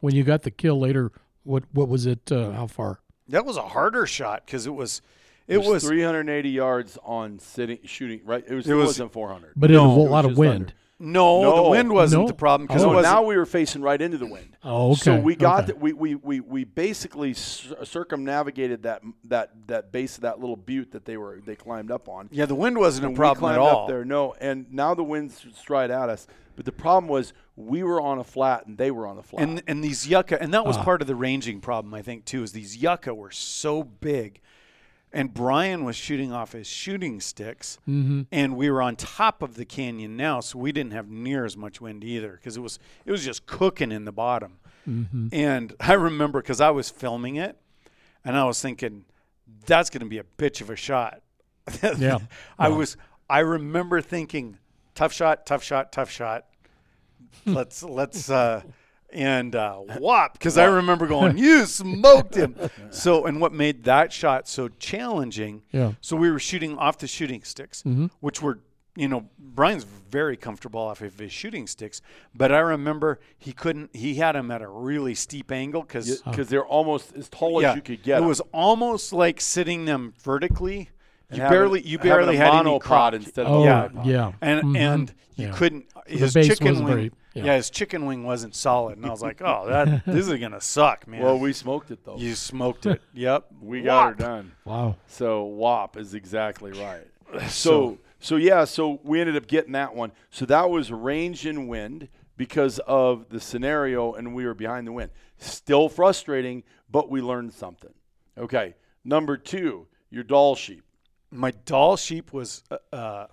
[0.00, 1.12] When you got the kill later,
[1.44, 2.30] what what was it?
[2.32, 3.00] Uh, how far?
[3.28, 5.00] That was a harder shot because it was
[5.46, 8.20] it It was, was 380 yards on sitting shooting.
[8.24, 8.44] Right.
[8.46, 8.66] It was.
[8.66, 9.52] It, was- wasn't 400.
[9.56, 10.54] But it No, was a lot of wind.
[10.54, 10.72] under.
[11.00, 11.64] No, No.
[11.64, 12.28] the wind wasn't No?
[12.28, 14.56] the problem because Oh, it was now we were facing right into the wind.
[14.62, 15.00] Oh, okay.
[15.00, 15.72] So we got okay.
[15.72, 20.56] the, we, we, we, we basically cir- circumnavigated that that that base of that little
[20.56, 22.28] butte that they were they climbed up on.
[22.30, 23.82] yeah the wind wasn't And a problem we at climbed all.
[23.82, 24.04] up there.
[24.04, 26.26] No, and now the winds stride at us.
[26.56, 29.42] But the problem was we were on a flat and they were on a flat.
[29.42, 30.84] And and these yucca, and that was Ah.
[30.84, 34.40] part of the ranging problem, I think, too, is these yucca were so big,
[35.14, 38.22] and Brian was shooting off his shooting sticks, Mm-hmm.
[38.32, 41.56] and we were on top of the canyon now, so we didn't have near as
[41.56, 44.58] much wind either, because it was it was just cooking in the bottom.
[44.88, 45.28] Mm-hmm.
[45.32, 47.56] And I remember because I was filming it,
[48.24, 49.04] and I was thinking,
[49.66, 51.22] that's going to be a bitch of a shot.
[51.98, 52.18] Yeah.
[52.58, 52.96] I was.
[53.30, 54.58] I remember thinking,
[54.94, 56.44] tough shot, tough shot, tough shot.
[57.46, 58.62] let's let's uh,
[59.14, 62.56] and uh, whop because I remember going, you smoked him.
[62.90, 65.62] So and what made that shot so challenging?
[65.72, 65.92] Yeah.
[66.00, 67.82] So we were shooting off the shooting sticks,
[68.20, 68.58] which were.
[68.96, 72.00] You know, Brian's very comfortable off of his shooting sticks,
[72.32, 73.90] but I remember he couldn't.
[73.92, 77.70] He had him at a really steep angle because because they're almost as tall yeah,
[77.70, 78.18] as you could get.
[78.18, 78.28] It 'em.
[78.28, 80.90] was almost like sitting them vertically.
[81.28, 83.14] And You barely, you barely a had any monopod crop.
[83.14, 84.32] instead Oh, yeah, yeah.
[84.40, 84.78] and Mhm.
[84.78, 85.52] and you Yeah.
[85.54, 85.86] couldn't.
[86.06, 87.44] the His chicken wasn't wing, very- yeah.
[87.44, 87.56] yeah.
[87.56, 91.06] his chicken wing wasn't solid, and I was like, oh, that this is gonna suck,
[91.06, 91.22] man.
[91.22, 92.16] Well, we smoked it though.
[92.16, 93.02] you smoked it.
[93.14, 94.52] Yep, we got her done.
[94.64, 94.96] Wow.
[95.06, 97.06] So WAP is exactly right.
[97.48, 100.12] So so yeah, so we ended up getting that one.
[100.30, 104.92] So that was range and wind because of the scenario, and we were behind the
[104.92, 105.10] wind.
[105.38, 107.92] Still frustrating, but we learned something.
[108.38, 110.84] Okay, number two, your Dall sheep.
[111.30, 113.26] My Dall sheep was uh, uh,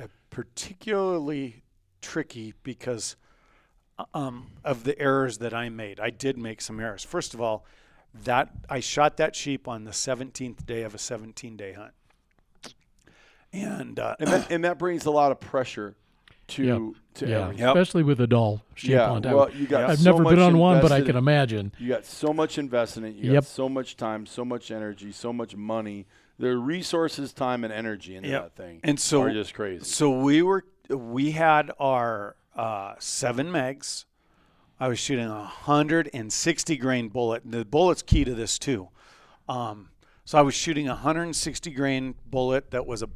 [0.00, 1.62] uh, particularly
[2.00, 3.16] tricky because
[4.12, 6.00] um, of the errors that I made.
[6.00, 7.04] I did make some errors.
[7.04, 7.64] First of all,
[8.24, 11.92] that I shot that sheep on the 17th day of a 17-day hunt,
[13.52, 15.94] and, uh, and that, and that brings a lot of pressure
[16.48, 16.90] to Yeah.
[17.14, 17.50] to Yeah.
[17.52, 17.68] Yep.
[17.76, 19.22] Especially with a Dall sheep Yeah, on.
[19.22, 21.72] well, you got I've so never been on one, but I can imagine.
[21.78, 23.16] You got so much investment.
[23.16, 23.34] You Yep.
[23.34, 26.06] got so much time, so much energy, so much money.
[26.38, 28.42] The resources, time, and energy into Yep.
[28.42, 29.84] that thing And so- are just crazy.
[29.84, 34.06] So we were we had our uh, seven mags.
[34.78, 37.42] I was shooting a hundred and sixty grain bullet.
[37.44, 38.88] The bullet's key to this too.
[39.48, 39.90] Um,
[40.24, 43.08] so I was shooting a hundred and sixty grain bullet that was a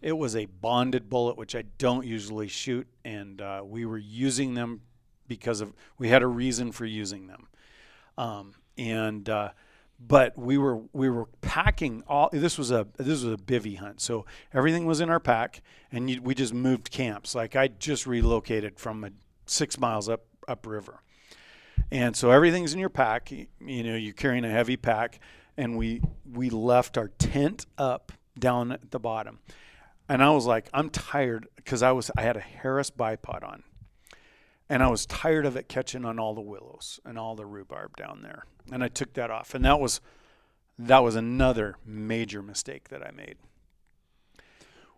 [0.00, 4.54] it was a bonded bullet, which I don't usually shoot, and uh, we were using
[4.54, 4.82] them
[5.26, 7.48] because of we had a reason for using them.
[8.18, 9.50] Um, and uh,
[9.98, 12.28] but we were we were packing all.
[12.32, 16.10] This was a this was a bivy hunt, so everything was in our pack, and
[16.10, 17.34] you, we just moved camps.
[17.34, 19.10] Like I just relocated from a,
[19.46, 21.02] six miles up upriver,
[21.90, 23.30] and so everything's in your pack.
[23.30, 25.20] You, you know, you're carrying a heavy pack,
[25.56, 29.38] and we we left our tent up down at the bottom,
[30.08, 33.62] and I was like, I'm tired because I was I had a Harris bipod on
[34.68, 37.96] and I was tired of it catching on all the willows and all the rhubarb
[37.96, 38.44] down there.
[38.72, 40.00] And I took that off, and that was
[40.78, 43.36] that was another major mistake that I made.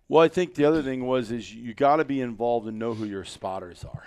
[0.09, 2.95] Well, I think the other thing was is you got to be involved and know
[2.95, 4.07] who your spotters are.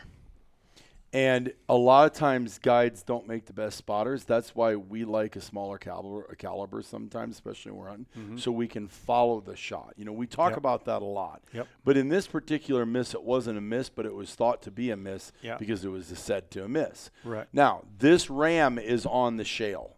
[1.12, 4.26] And a lot of times guides don't make the best spotters.
[4.26, 8.52] That's why we like a smaller caliber, a caliber sometimes, especially when we're hunting, so
[8.52, 9.96] we can follow the shot.
[9.98, 10.58] You know, we talk Yep.
[10.60, 11.42] about that a lot.
[11.52, 11.68] Yep.
[11.84, 14.92] But in this particular miss, it wasn't a miss, but it was thought to be
[14.92, 15.58] a miss Yeah.
[15.58, 17.10] because it was said to a miss.
[17.24, 17.48] Right.
[17.52, 19.98] Now, this ram is on the shale,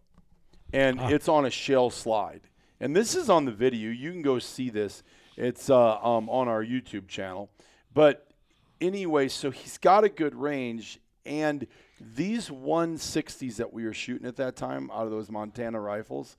[0.71, 2.47] and it's on a shale slide.
[2.79, 3.91] And this is on the video.
[3.91, 5.03] You can go see this.
[5.35, 7.49] It's uh, um, on our YouTube channel.
[7.93, 8.27] But
[8.79, 11.67] anyway, so he's got a good range, and
[11.99, 16.37] these 160s that we were shooting at that time out of those Montana rifles,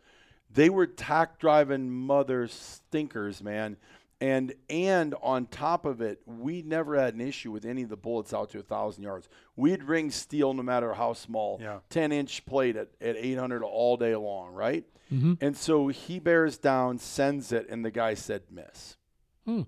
[0.52, 3.76] they were tack driving mother stinkers, man.
[4.20, 7.96] And and on top of it, we never had an issue with any of the
[7.96, 9.28] bullets out to a thousand yards.
[9.56, 11.58] We'd ring steel no matter how small.
[11.60, 11.80] Yeah.
[11.90, 14.84] 10 inch plate at, at 800 all day long, right?
[15.12, 15.34] Mm-hmm.
[15.40, 18.96] And so he bears down, sends it, and the guy said miss.
[19.44, 19.62] Hmm.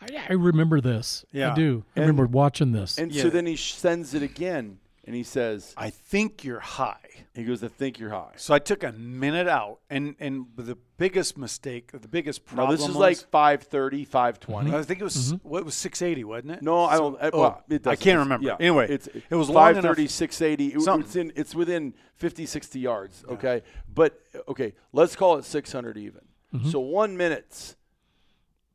[0.00, 1.24] I, I remember this.
[1.32, 1.52] Yeah.
[1.52, 1.84] I do.
[1.96, 2.98] I And- remember watching this.
[2.98, 3.22] And Yeah.
[3.22, 6.96] so then he sends it again, and he says, I think you're high.
[7.34, 8.32] he goes, I think you're high.
[8.36, 12.76] So I took a minute out, and and the biggest mistake, the biggest Now, problem.
[12.76, 14.70] this is was- like 530, 520.
[14.70, 14.76] Mm-hmm.
[14.78, 15.48] I think it was mm-hmm.
[15.48, 16.62] what was 680, wasn't it?
[16.62, 17.16] No, I don't.
[17.20, 18.46] oh, well, it I can't remember.
[18.46, 19.84] Yeah, anyway, it's it was long enough.
[19.96, 20.66] 530, 680.
[20.74, 21.04] It- Something.
[21.06, 21.32] it's in.
[21.36, 23.24] It's within 50, 60 yards.
[23.28, 26.22] Okay, but okay, let's call it 600 even.
[26.54, 26.70] Mm-hmm.
[26.70, 27.76] So one minute's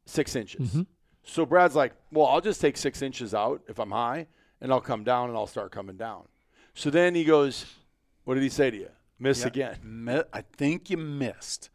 [0.05, 0.77] six inches.
[1.25, 4.27] So Brad's like, well, I'll just take six inches out if I'm high,
[4.61, 6.23] and I'll come down and I'll start coming down.
[6.73, 7.65] So then he goes,
[8.23, 8.89] what did he say to you?
[9.19, 9.77] Miss again.
[9.83, 11.69] Mi- I think you missed.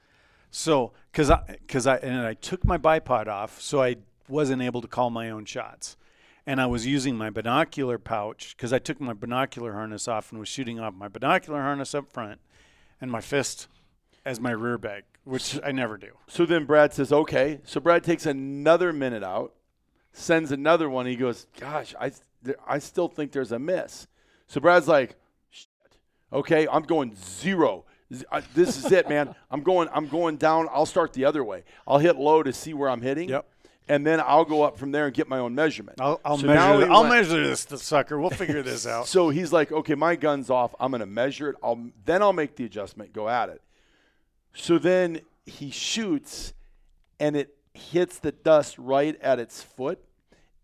[0.51, 3.97] So, because I, because I, and I took my bipod off, so I
[4.29, 5.97] wasn't able to call my own shots,
[6.47, 10.39] and I was using my binocular pouch because I took my binocular harness off and
[10.39, 12.41] was shooting off my binocular harness up front,
[13.01, 13.69] and my fist
[14.25, 16.11] as my rear bag, which I never do.
[16.29, 17.61] So then Brad says, okay.
[17.65, 19.53] So Brad takes another minute out,
[20.13, 21.07] sends another one.
[21.07, 22.13] He goes, gosh, I,
[22.67, 24.07] I still think there's a miss.
[24.47, 25.17] So Brad's like,
[25.51, 25.69] Shit.
[26.33, 27.85] okay, I'm going zero.
[28.33, 29.35] I- This is it, man.
[29.51, 29.89] I'm going.
[29.93, 30.69] I'm going down.
[30.73, 31.63] I'll start the other way.
[31.87, 33.29] I'll hit low to see where I'm hitting.
[33.29, 33.47] Yep.
[33.89, 36.01] And then I'll go up from there and get my own measurement.
[36.01, 36.91] I'll, I'll So measure.
[36.91, 38.21] I'll went- measure this, the sucker.
[38.21, 39.07] We'll figure this out.
[39.07, 40.75] So he's like, okay, my gun's off.
[40.81, 41.57] I'm going to measure it.
[41.63, 43.13] I'll then I'll make the adjustment.
[43.13, 43.63] Go at it.
[44.55, 46.53] So then he shoots,
[47.19, 50.03] and it hits the dust right at its foot,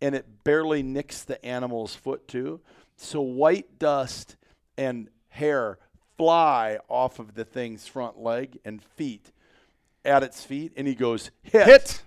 [0.01, 2.61] and it barely nicks the animal's foot too.
[2.97, 4.37] So white dust
[4.77, 5.79] and hair
[6.17, 9.33] fly off of the thing's front leg and feet
[10.05, 12.03] at its feet, and he goes hit Hit.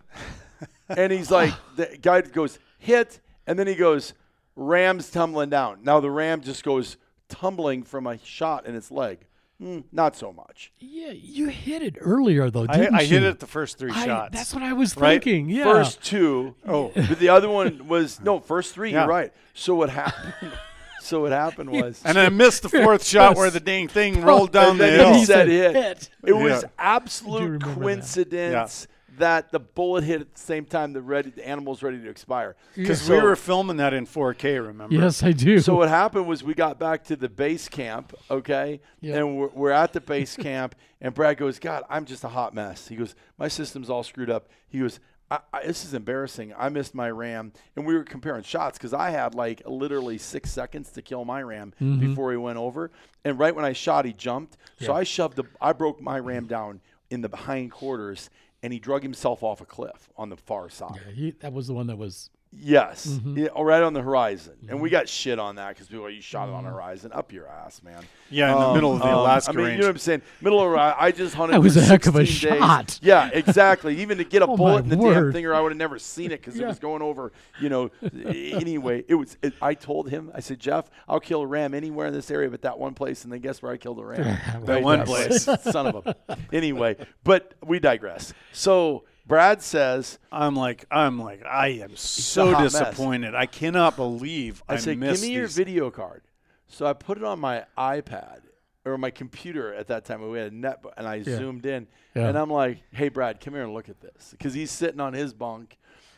[0.89, 4.13] and he's like, the guy goes hit, and then he goes,
[4.55, 5.79] ram's tumbling down.
[5.83, 9.25] Now the ram just goes tumbling from a shot in its leg.
[9.61, 10.71] Mm, not so much.
[10.79, 13.07] yeah, you hit it earlier though, I, didn't I you?
[13.19, 14.33] hit it the first three I- shots.
[14.33, 15.21] That's what I was Right?
[15.21, 15.49] thinking.
[15.49, 15.65] Yeah.
[15.65, 16.91] First two, Oh.
[16.95, 18.91] but the other one was no first three.
[18.93, 19.01] Yeah.
[19.01, 19.33] You're right.
[19.53, 20.53] So what happened?
[21.01, 24.53] so what happened was, and I missed the fourth shot where the dang thing rolled
[24.53, 25.13] down And the hill.
[25.13, 25.75] he He said said hit.
[25.75, 26.09] hit.
[26.25, 26.69] It was Yeah.
[26.77, 28.81] absolute coincidence.
[28.85, 28.87] that.
[29.19, 32.09] Coincidence that the bullet hit at the same time the ready the animal's ready to
[32.09, 32.55] expire.
[32.75, 34.95] Because So- we were filming that in 4K, remember?
[34.95, 35.59] Yes, I do.
[35.59, 39.17] So what happened was we got back to the base camp, okay, Yeah.
[39.17, 42.53] and we're, we're at the base camp, and Brad goes, "God, I'm just a hot
[42.53, 44.99] mess." He goes, "My system's all screwed up." He goes,
[45.31, 46.53] I, I, "This is embarrassing.
[46.57, 50.49] I missed my ram," and we were comparing shots because I had like literally six
[50.51, 51.99] seconds to kill my ram Mm-hmm.
[51.99, 52.89] before he went over,
[53.23, 54.57] and right when I shot, he jumped.
[54.81, 58.29] So I shoved the, I broke my ram down in the behind quarters,
[58.61, 60.99] and he drug himself off a cliff on the far side.
[61.05, 62.29] Yeah, he, that was the one that was.
[62.51, 63.37] Yes, Mm-hmm.
[63.37, 66.09] yeah, oh, right on the horizon, and we got shit on that because people, are,
[66.09, 66.77] you shot it on the Mm-hmm.
[66.77, 68.03] horizon, up your ass, man.
[68.31, 69.75] Yeah, in the middle of the Alaska I mean, range.
[69.75, 70.21] you know what I'm saying?
[70.41, 71.53] Middle of I I just hunted.
[71.53, 72.29] That was for a heck of a days.
[72.29, 72.99] shot.
[73.03, 74.01] Yeah, exactly.
[74.01, 75.33] Even to get a Oh, bullet in the damn word.
[75.33, 77.31] thing, or I would have never seen it because it was going over.
[77.61, 77.91] You know.
[78.25, 79.37] anyway, it was.
[79.43, 80.31] It, I told him.
[80.33, 83.23] I said, Jeff, I'll kill a ram anywhere in this area, but that one place.
[83.25, 84.37] And then guess where I killed a ram?
[84.61, 85.05] Right one there.
[85.05, 85.43] place.
[85.63, 86.15] Son of a.
[86.51, 88.33] Anyway, but we digress.
[88.53, 90.19] So Brad says.
[90.31, 92.73] I'm like, I'm like, I am so hot mess.
[92.73, 93.33] disappointed.
[93.35, 96.23] I cannot believe I, I said, missed "Give me your these." video card."
[96.67, 98.41] So I put it on my iPad
[98.85, 100.27] or my computer at that time.
[100.29, 102.27] We had a net, and I zoomed in, Yeah.
[102.27, 105.13] and I'm like, "Hey, Brad, come here and look at this," because he's sitting on
[105.13, 105.77] his bunk,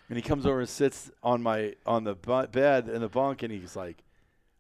[0.10, 3.44] and he comes over and sits on my on the bu- bed in the bunk,
[3.44, 4.04] and he's like,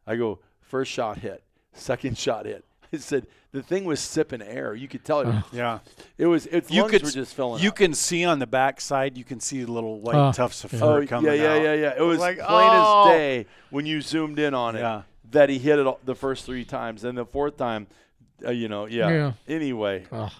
[0.05, 4.73] "I go first shot hit, second shot hit." I said the thing was sipping air.
[4.75, 5.43] You could tell it.
[5.51, 5.79] Yeah,
[6.17, 6.45] It was.
[6.47, 7.61] Its you lungs could were just filling.
[7.61, 7.75] You up.
[7.75, 9.17] can see on the back side.
[9.17, 10.79] You can see the little white Ah, tufts of yeah.
[10.79, 11.61] fur Oh coming yeah, yeah, out.
[11.63, 11.93] yeah, yeah.
[11.97, 13.09] It was like, plain oh.
[13.09, 15.03] as day when you zoomed in on it Yeah.
[15.31, 17.87] that he hit it all, the first three times, and the fourth time,
[18.45, 19.09] uh, you know, yeah.
[19.09, 19.31] Yeah.
[19.47, 20.31] Anyway, Ugh.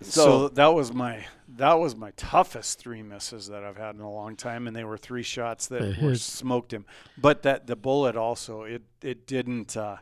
[0.00, 1.24] So, So, that was my
[1.56, 4.84] that was my toughest three misses that I've had in a long time, and they
[4.84, 6.84] were three shots that That were smoked him.
[7.16, 9.96] But that the bullet also it it didn't, uh,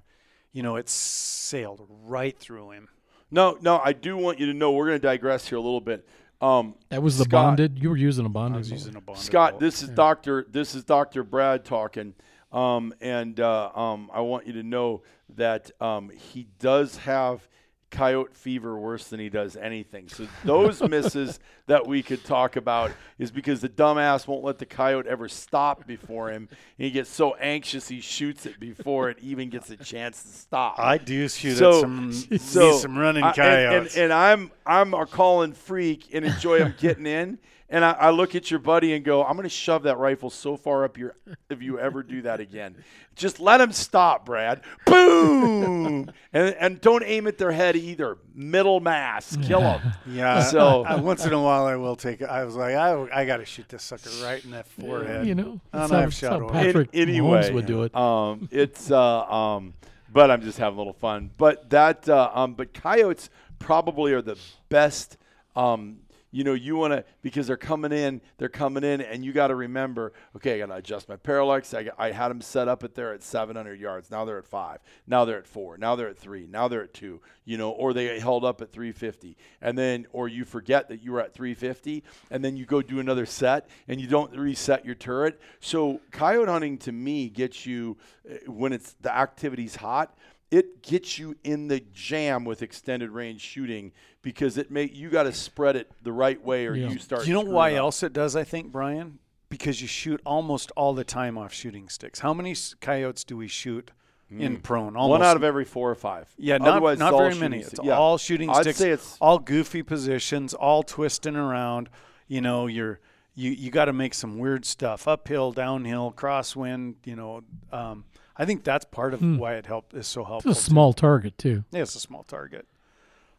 [0.53, 2.89] you know, it sailed right through him.
[3.31, 5.81] no, no, I do want you to know we're going to digress here a little
[5.81, 6.07] bit.
[6.41, 7.79] Um, That was the Scott- bonded.
[7.79, 8.59] You were using a I bonded.
[8.59, 9.61] was using a bonded Scott, bullet.
[9.61, 10.47] this is Doctor.
[10.51, 12.15] This is Doctor Brad talking,
[12.51, 15.03] um, and uh, um, I want you to know
[15.37, 17.47] that um, he does have
[17.93, 20.09] coyote fever worse than he does anything.
[20.09, 24.67] So those misses that we could talk about is because the dumbass won't let the
[24.67, 26.49] coyote ever stop before him.
[26.79, 30.29] And he gets so anxious he shoots it before it even gets a chance to
[30.29, 30.79] stop.
[30.79, 33.95] I do shoot So- at some so some running I- and- coyotes.
[33.95, 37.39] And, and, I'm I'm a calling freak and enjoy them getting in.
[37.73, 40.29] And I, I look at your buddy and go, I'm going to shove that rifle
[40.29, 41.17] so far up your
[41.51, 42.77] if you ever do that again.
[43.17, 44.61] Just let him stop, Brad.
[44.85, 46.11] Boom!
[46.33, 48.19] and and don't aim at their head either.
[48.35, 49.93] Middle mass, kill them.
[50.07, 50.43] yeah.
[50.53, 52.27] So- I, once in a while I will take it.
[52.29, 55.27] I was like, I, I got to shoot this sucker right in that forehead.
[55.27, 56.53] You know, And that's how, I've shot how over.
[56.53, 57.95] Patrick An- Mahomes anyway, would do it.
[57.97, 59.73] Um, it's uh, um,
[60.13, 61.31] but I'm just having a little fun.
[61.39, 64.37] But that uh, um, but coyotes probably are the
[64.69, 65.17] best.
[65.57, 65.99] Um,
[66.33, 69.49] you know, you want to because they're coming in, they're coming in, and you got
[69.49, 70.15] to remember.
[70.35, 71.75] Okay, I got to adjust my parallax.
[71.75, 74.11] I, I had them set up at there at 700 yards.
[74.11, 74.79] Now they're at five.
[75.07, 75.77] Now they're at four.
[75.77, 76.47] Now they're at three.
[76.47, 77.21] Now they're at two.
[77.45, 81.13] You know, or they held up at 350, and then or you forget that you
[81.13, 84.95] were at 350, and then you go do another set, and you don't reset your
[84.95, 85.41] turret.
[85.61, 87.97] So coyote hunting to me gets you
[88.31, 90.17] uh, when it's the activity's hot
[90.53, 93.91] it gets you in the jam with extended range shooting
[94.23, 96.91] because it may you got to spread it the right way or Yeah.
[96.91, 97.23] you start.
[97.23, 97.79] Do you know why up.
[97.79, 98.37] else it does?
[98.37, 102.21] I think Brian, because you shoot almost all the time off shooting sticks.
[102.21, 103.91] How many coyotes do we shoot
[104.31, 104.95] in prone?
[104.97, 105.11] Almost.
[105.21, 106.33] One out of every four or five.
[106.39, 107.63] Yeah, not, Otherwise, not it's very many.
[107.63, 107.97] sti- It's yeah.
[107.97, 108.79] all shooting I'd sticks.
[108.79, 111.89] say it's all goofy positions, all twisting around.
[112.29, 113.01] You know, you're
[113.35, 116.95] you you got to make some weird stuff uphill, downhill, crosswind.
[117.05, 118.05] You know, um,
[118.37, 120.51] I think that's part of why it helped is so helpful.
[120.51, 120.71] It's helpful.
[120.71, 121.65] a small target too.
[121.71, 122.67] Yeah, it's a small target.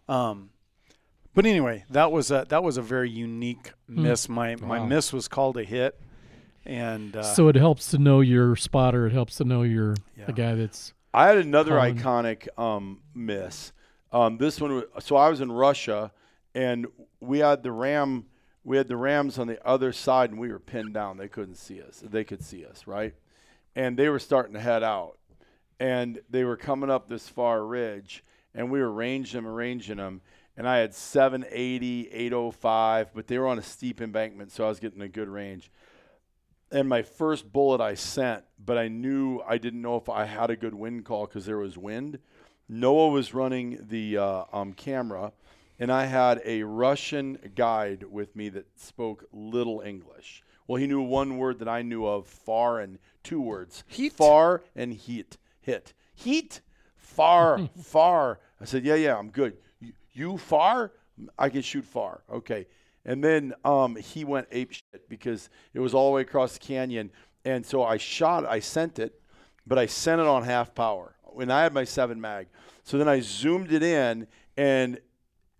[0.07, 0.49] Um,
[1.33, 4.29] but anyway, that was a that was a very unique miss.
[4.29, 5.99] My my miss was called a hit,
[6.65, 9.07] and uh, so it helps to know your spotter.
[9.07, 10.25] It helps to know your Yeah.
[10.25, 11.97] the guy that's I had another Colin.
[11.97, 13.71] iconic um, miss.
[14.11, 16.11] Um, this one, was, so I was in Russia,
[16.53, 16.85] and
[17.19, 18.25] we had the ram.
[18.63, 21.17] We had the Rams on the other side, and we were pinned down.
[21.17, 22.01] They couldn't see us.
[22.05, 23.13] They could see us, right?
[23.75, 25.17] And they were starting to head out,
[25.79, 30.21] and they were coming up this far ridge, and we were ranging them, arranging them.
[30.55, 34.79] And I had 780, 805, but they were on a steep embankment, so I was
[34.79, 35.71] getting a good range
[36.73, 40.49] and my first bullet I sent, but I knew I didn't know if I had
[40.49, 42.17] a good wind call because there was wind.
[42.67, 45.31] Noah was running the uh, um, camera,
[45.77, 50.43] and I had a Russian guide with me that spoke little English.
[50.67, 54.13] Well, he knew one word that I knew of, and two words, Heat?
[54.13, 56.61] far and heat, hit, heat,
[56.95, 58.39] far, far.
[58.61, 59.57] I said, yeah, yeah, I'm good.
[59.79, 60.91] You, you far?
[61.37, 62.23] I can shoot far.
[62.31, 62.67] Okay.
[63.05, 66.59] And then um, he went ape shit because it was all the way across the
[66.59, 67.11] canyon.
[67.45, 69.21] And so I shot, I sent it,
[69.67, 72.47] but I sent it on half power when I had my seven mag.
[72.83, 74.99] So then I zoomed it in, and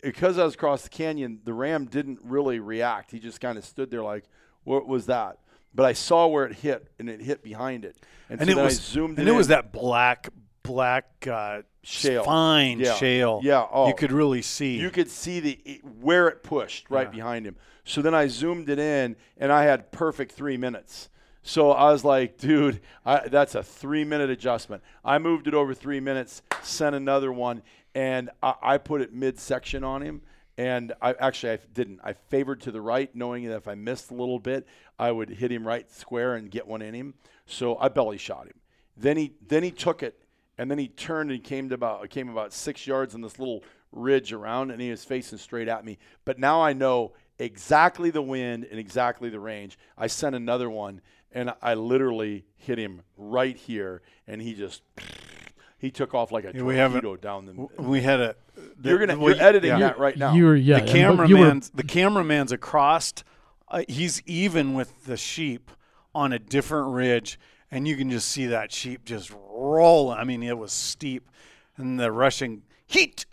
[0.02, 3.10] because I was across the canyon, the ram didn't really react.
[3.10, 4.24] He just kind of stood there like,
[4.64, 5.38] "What was that?"
[5.74, 7.96] But I saw where it hit, and it hit behind it.
[8.28, 10.28] And, and so it was I zoomed and it it was that black
[10.62, 12.24] black uh, Shale.
[12.24, 12.94] fine Yeah.
[12.94, 13.40] shale.
[13.42, 13.86] Yeah, oh.
[13.88, 14.78] you could really see.
[14.78, 17.10] You could see the where it pushed right Yeah.
[17.12, 17.56] behind him.
[17.84, 21.10] So then I zoomed it in, and I had perfect three minutes.
[21.42, 24.82] So I was like, dude, I, that's a three minute adjustment.
[25.04, 27.62] I moved it over three minutes, sent another one,
[27.94, 30.22] and I, I put it midsection on him.
[30.56, 32.00] And I actually I didn't.
[32.04, 34.66] I favored to the right, knowing that if I missed a little bit,
[34.98, 37.14] I would hit him right square and get one in him.
[37.46, 38.54] So I belly shot him.
[38.96, 40.24] Then he then he took it
[40.58, 43.64] and then he turned and came to about came about six yards on this little
[43.92, 45.98] ridge around, and he was facing straight at me.
[46.24, 49.78] But now I know exactly the wind and exactly the range.
[49.96, 51.00] I sent another one,
[51.32, 54.82] and I literally hit him right here, and he just
[55.78, 57.82] he took off like a Yeah, torpedo down the.
[57.82, 58.36] we had a.
[58.82, 59.78] You're gonna well, you're editing yeah.
[59.78, 60.34] that right now.
[60.34, 60.80] you were yeah.
[60.80, 63.12] the and- were- cameraman's the cameraman's across.
[63.68, 65.70] Uh, he's even with the sheep
[66.14, 67.38] on a different ridge,
[67.70, 70.10] and you can just see that sheep just roll.
[70.10, 71.28] I mean, it was steep,
[71.76, 73.26] and the rushing heat,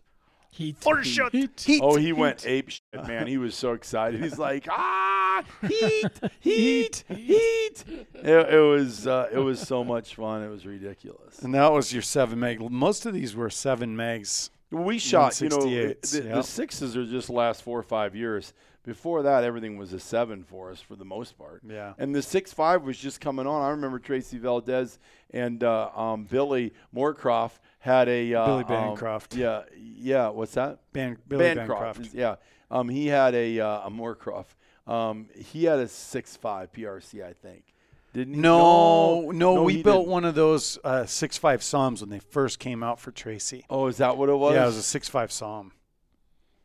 [0.49, 0.77] Heat.
[0.79, 1.59] first shot, Heat.
[1.63, 1.81] heat.
[1.83, 3.27] Oh, he went ape shit, man.
[3.27, 4.21] He was so excited.
[4.23, 6.05] He's like, ah, heat,
[6.39, 7.83] heat, heat.
[8.15, 10.41] It, it was uh, it was so much fun.
[10.43, 11.39] It was ridiculous.
[11.39, 12.59] and that was your seven mag.
[12.71, 17.05] Most of these were seven mags We shot, you know, 168s, the, the sixes are
[17.05, 18.53] just last four or five years.
[18.83, 21.61] Before that, everything was a seven for us for the most part.
[21.67, 21.93] Yeah.
[21.99, 23.61] And the six five was just coming on.
[23.61, 24.97] I remember Tracy Valdez
[25.29, 29.35] and uh, um, Billy Moorcroft had a uh, Billy um, Bancroft.
[29.35, 30.29] yeah, yeah.
[30.29, 30.79] What's that?
[30.93, 31.99] Ban- Billy Bancroft.
[31.99, 32.15] Bancroft.
[32.15, 32.35] Yeah.
[32.71, 34.55] Um, he had a uh, a Moorcroft.
[34.87, 37.70] Um, he had a six five PRC, I think.
[38.13, 38.39] Didn't he?
[38.41, 40.11] No, no, we built didn't.
[40.11, 43.65] one of those uh, six five SAUMs when they first came out for Tracy.
[43.69, 44.53] Oh, is that what it was?
[44.53, 45.71] Yeah, it was a six five SAUM.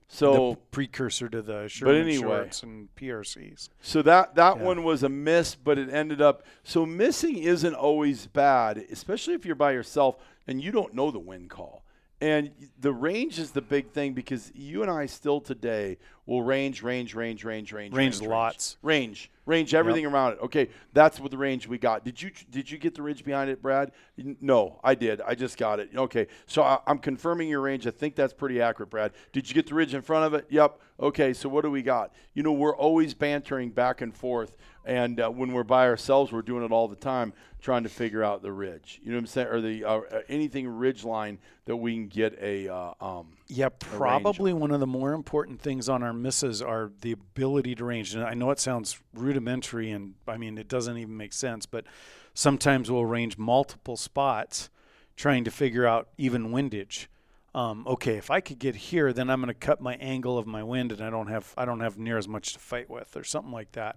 [0.09, 2.21] so the precursor to the Sherman anyway.
[2.21, 3.69] shorts and PRCs.
[3.81, 4.63] So that that Yeah.
[4.63, 6.43] one was a miss, but it ended up.
[6.65, 10.17] So missing isn't always bad, especially if you're by yourself
[10.47, 11.85] and you don't know the wind call.
[12.21, 16.83] And the range is the big thing because you and I still today will range,
[16.83, 18.79] range, range, range, range, Range lots.
[18.83, 20.39] range, range everything around it.
[20.43, 22.05] Okay, that's what the range we got.
[22.05, 23.93] Did you did you get the ridge behind it, Brad?
[24.41, 25.21] No, I did.
[25.21, 25.91] I just got it.
[25.97, 27.87] Okay, so I, I'm confirming your range.
[27.87, 29.13] I think that's pretty accurate, Brad.
[29.33, 30.47] Did you get the ridge in front of it?
[30.51, 30.81] Yep.
[30.99, 32.13] Okay, so what do we got?
[32.35, 36.43] You know, we're always bantering back and forth, and uh, when we're by ourselves, we're
[36.43, 39.01] doing it all the time, trying to figure out the ridge.
[39.03, 42.39] You know what I'm saying, or the uh, anything ridge line that we can get
[42.41, 46.91] a uh, um, Yeah, probably one of the more important things on our misses are
[47.01, 48.15] the ability to range.
[48.15, 51.85] And I know it sounds rudimentary, and I mean it doesn't even make sense, but
[52.35, 54.69] sometimes we'll range multiple spots
[55.17, 57.09] trying to figure out even windage.
[57.55, 60.47] Um, okay, if I could get here, then I'm going to cut my angle of
[60.47, 63.17] my wind, and I don't have I don't have near as much to fight with,
[63.17, 63.97] or something like that.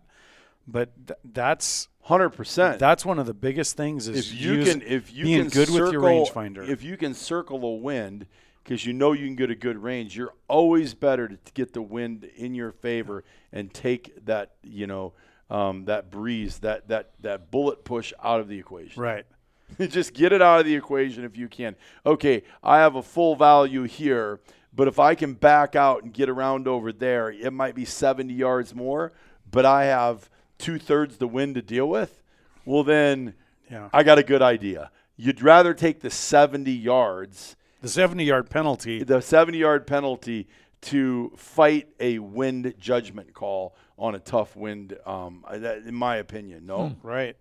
[0.67, 2.79] But th- that's hundred percent.
[2.79, 5.49] that's one of the biggest things is if you use- can if you being can
[5.49, 6.69] good circle, with your rangefinder.
[6.69, 8.27] if you can circle the wind
[8.69, 11.81] because you know you can get a good range you're always better to get the
[11.81, 15.11] wind in your favor and take that you know
[15.49, 19.25] um, that breeze that that that bullet push out of the equation right.
[19.89, 23.35] just get it out of the equation if you can okay i have a full
[23.35, 24.39] value here
[24.75, 28.31] but if i can back out and get around over there it might be 70
[28.31, 29.11] yards more
[29.49, 32.21] but i have two-thirds the wind to deal with
[32.65, 33.33] well then
[33.71, 33.89] Yeah.
[33.91, 34.91] I got a good idea.
[35.15, 39.03] You'd rather take the 70 yards, The 70 yard penalty.
[39.03, 40.47] the 70 yard penalty
[40.81, 46.65] to fight a wind judgment call on a tough wind, um, that, in my opinion.
[46.65, 46.95] No?
[47.03, 47.35] Right.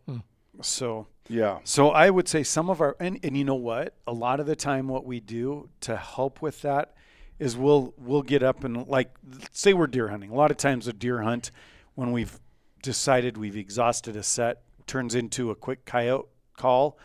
[0.60, 1.58] So Yeah.
[1.62, 3.94] so I would say some of our and, and you know what?
[4.06, 6.94] A lot of the time what we do to help with that
[7.38, 9.14] is we'll we'll get up and like
[9.52, 10.30] say we're deer hunting.
[10.30, 11.52] A lot of times a deer hunt
[11.94, 12.40] when we've
[12.82, 16.98] decided we've exhausted a set turns into a quick coyote call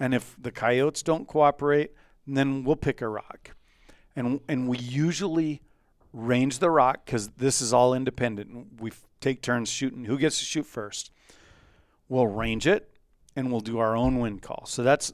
[0.00, 1.92] and if the coyotes don't cooperate,
[2.26, 3.52] then we'll pick a rock.
[4.14, 5.62] And and we usually
[6.12, 8.80] range the rock cuz this is all independent.
[8.80, 11.10] We take turns shooting who gets to shoot first
[12.08, 12.90] we'll range it
[13.34, 14.64] and we'll do our own wind call.
[14.66, 15.12] So that's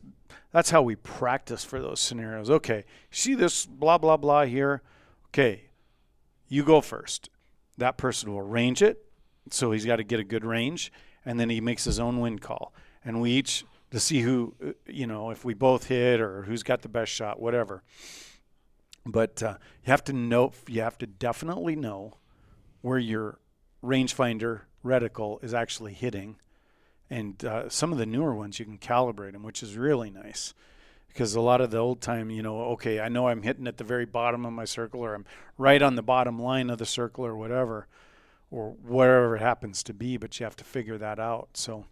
[0.53, 2.51] that's how we practice for those scenarios.
[2.51, 4.83] Okay, see this blah blah blah here.
[5.29, 5.65] Okay,
[6.49, 7.31] you go first.
[7.79, 9.07] That person will range it,
[9.51, 10.93] so he's got to get a good range,
[11.25, 12.75] and then he makes his own wind call.
[13.05, 16.65] And we each to see who uh, you know if we both hit or who's
[16.65, 17.85] got the best shot, whatever.
[19.07, 20.53] But uh, you have to know.
[20.67, 22.15] You have to definitely know
[22.81, 23.39] where your
[23.83, 26.37] rangefinder reticle is actually hitting
[27.13, 30.55] and uh, some of the newer ones you can calibrate them, which is really nice.
[31.09, 33.77] Because a lot of the old time, you know, okay, I know I'm hitting at
[33.77, 35.27] the very bottom of my circle, or I'm
[35.59, 37.87] right on the bottom line of the circle, or whatever,
[38.51, 40.17] or wherever it happens to be.
[40.17, 41.51] But you have to figure that out.
[41.53, 41.85] So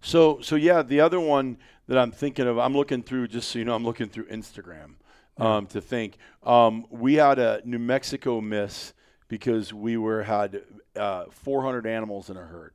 [0.00, 3.58] So, so yeah, the other one that I'm thinking of, I'm looking through, just so
[3.58, 4.94] you know, I'm looking through Instagram
[5.36, 6.16] um, to think.
[6.42, 8.92] Um, we had a New Mexico miss
[9.28, 10.62] because we were had
[10.96, 12.72] uh, 400 animals in a herd.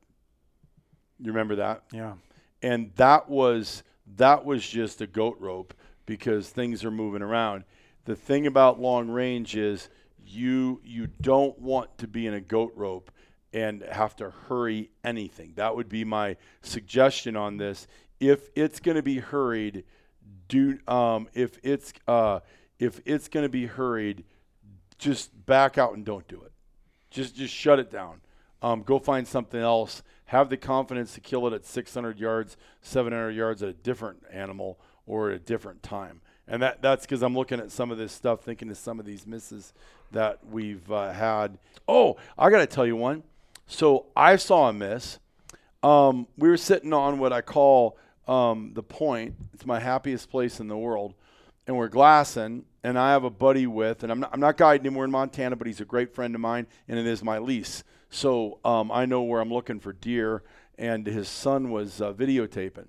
[1.18, 1.84] You remember that?
[1.92, 2.14] yeah,
[2.60, 3.82] and that was
[4.16, 5.74] that was just a goat rope
[6.06, 7.64] because things are moving around.
[8.04, 9.88] The thing about long range is
[10.26, 13.10] you you don't want to be in a goat rope
[13.54, 15.52] and have to hurry anything.
[15.54, 17.86] That would be my suggestion on this.
[18.18, 19.84] If it's going to be hurried,
[20.48, 22.40] do um, if it's uh,
[22.78, 24.24] if it's going to be hurried,
[24.98, 26.52] just back out and don't do it.
[27.10, 28.20] Just just shut it down.
[28.60, 30.02] Um, go find something else.
[30.26, 34.80] Have the confidence to kill it at 600 yards, 700 yards at a different animal
[35.06, 36.22] or at a different time.
[36.48, 39.06] And that that's because I'm looking at some of this stuff, thinking of some of
[39.06, 39.72] these misses
[40.12, 41.58] that we've uh, had.
[41.86, 43.22] Oh, I got to tell you one.
[43.66, 45.18] So I saw a miss.
[45.82, 49.34] Um, we were sitting on what I call um, the point.
[49.52, 51.14] It's my happiest place in the world,
[51.66, 52.64] and we're glassing.
[52.82, 54.94] And I have a buddy with, and I'm not, I'm not guiding him.
[54.94, 57.82] We're in Montana, but he's a great friend of mine, and it is my lease.
[58.10, 60.42] So um, I know where I'm looking for deer.
[60.76, 62.88] And his son was uh, videotaping,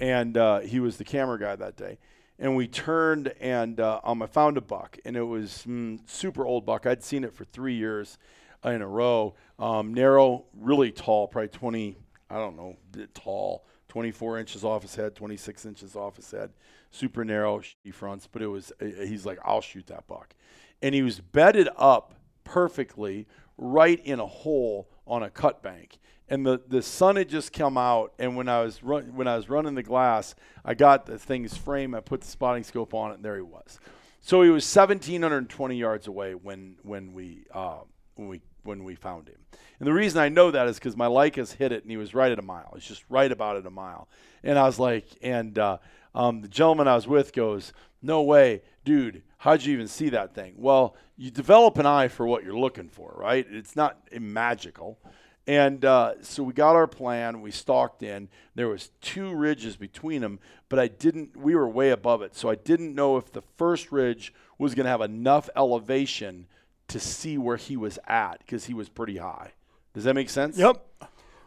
[0.00, 1.98] and uh, he was the camera guy that day.
[2.38, 6.44] and we turned and uh, um, I found a buck, and it was mm, super
[6.44, 6.86] old buck.
[6.86, 8.18] I'd seen it for three years
[8.64, 9.34] in a row.
[9.58, 11.96] Um, narrow, really tall, probably 20,
[12.30, 12.76] I don't know,
[13.14, 16.50] tall, 24 inches off his head, 26 inches off his head,
[16.90, 18.28] super narrow she fronts.
[18.30, 20.34] But it was, uh, he's like, I'll shoot that buck,
[20.82, 25.98] and he was bedded up perfectly right in a hole on a cut bank
[26.28, 29.36] and the, the sun had just come out and when I was run, when I
[29.36, 30.34] was running the glass,
[30.64, 33.42] I got the thing's frame, I put the spotting scope on it, and there he
[33.42, 33.78] was.
[34.20, 37.80] So he was 1,720 yards away when when we uh,
[38.14, 39.38] when we when we found him.
[39.78, 42.14] And the reason I know that is because my Leicas hit it, and he was
[42.14, 42.72] right at a mile.
[42.74, 44.08] He's just right about at a mile.
[44.42, 45.78] And I was like, and uh,
[46.14, 49.22] um, the gentleman I was with goes, "No way, dude!
[49.38, 52.88] How'd you even see that thing?" Well, you develop an eye for what you're looking
[52.88, 53.46] for, right?
[53.50, 54.98] It's not magical.
[55.46, 57.42] And uh, so we got our plan.
[57.42, 58.28] We stalked in.
[58.54, 60.38] There was two ridges between them,
[60.70, 61.36] but I didn't.
[61.36, 64.84] We were way above it, so I didn't know if the first ridge was going
[64.84, 66.46] to have enough elevation
[66.88, 69.52] to see where he was at because he was pretty high.
[69.94, 70.58] Does that make sense?
[70.58, 70.84] Yep.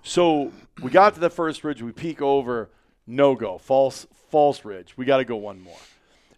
[0.04, 1.82] So we got to the first ridge.
[1.82, 2.70] We peek over.
[3.06, 3.58] No go.
[3.58, 4.08] False.
[4.30, 4.98] False ridge.
[4.98, 5.80] We got to go one more.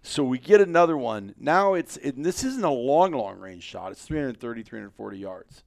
[0.04, 1.34] So we get another one.
[1.40, 1.98] Now it's.
[1.98, 3.92] It, this isn't a long, long range shot.
[3.92, 5.64] It's 330, 340 yards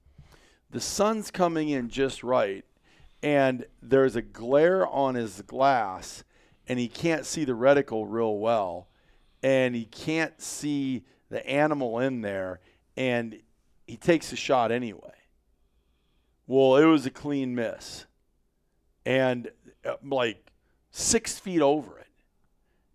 [0.73, 2.65] the sun's coming in just right,
[3.23, 6.25] and there's a glare on his glass,
[6.67, 8.89] and he can't see the reticle real well,
[9.43, 12.61] and he can't see the animal in there,
[12.97, 13.41] and
[13.87, 15.15] he takes a shot anyway.
[16.47, 18.07] Well, it was a clean miss,
[19.07, 19.51] and
[19.85, 20.53] uh, like
[20.91, 22.07] six feet over it.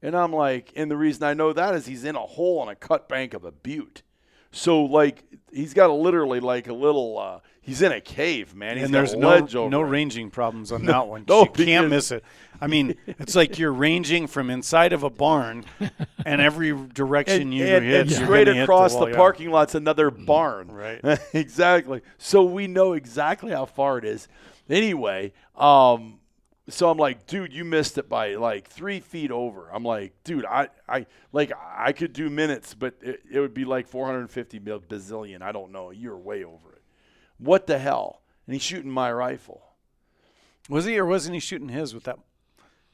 [0.02, 2.70] And I'm like, and the reason I know that is he's in a hole on
[2.70, 4.04] a cut bank of a butte.
[4.52, 7.18] So like he's got a, literally like a little.
[7.18, 8.78] Uh, he's in a cave, man.
[8.78, 11.26] He's and there's no no ranging problems on that one.
[11.28, 12.24] no, you can't miss it.
[12.60, 15.66] I mean, it's like you're ranging from inside of a barn,
[16.26, 20.10] and every direction and, you and, hit, and straight across the, the, parking lot's another
[20.10, 20.72] barn.
[20.72, 21.20] Right.
[21.34, 22.02] exactly.
[22.18, 24.28] So we know exactly how far it is.
[24.70, 26.17] Anyway, um,
[26.70, 29.70] so I'm like, dude, you missed it by like three feet over.
[29.72, 33.66] I'm like, dude, I, I like I could do minutes, but it, it would be
[33.66, 35.42] like 450 bazillion.
[35.42, 35.92] I don't know.
[35.92, 36.82] You're way over it.
[37.38, 38.22] What the hell?
[38.46, 39.64] And he's shooting my rifle.
[40.70, 42.20] Was he or wasn't he shooting his with that?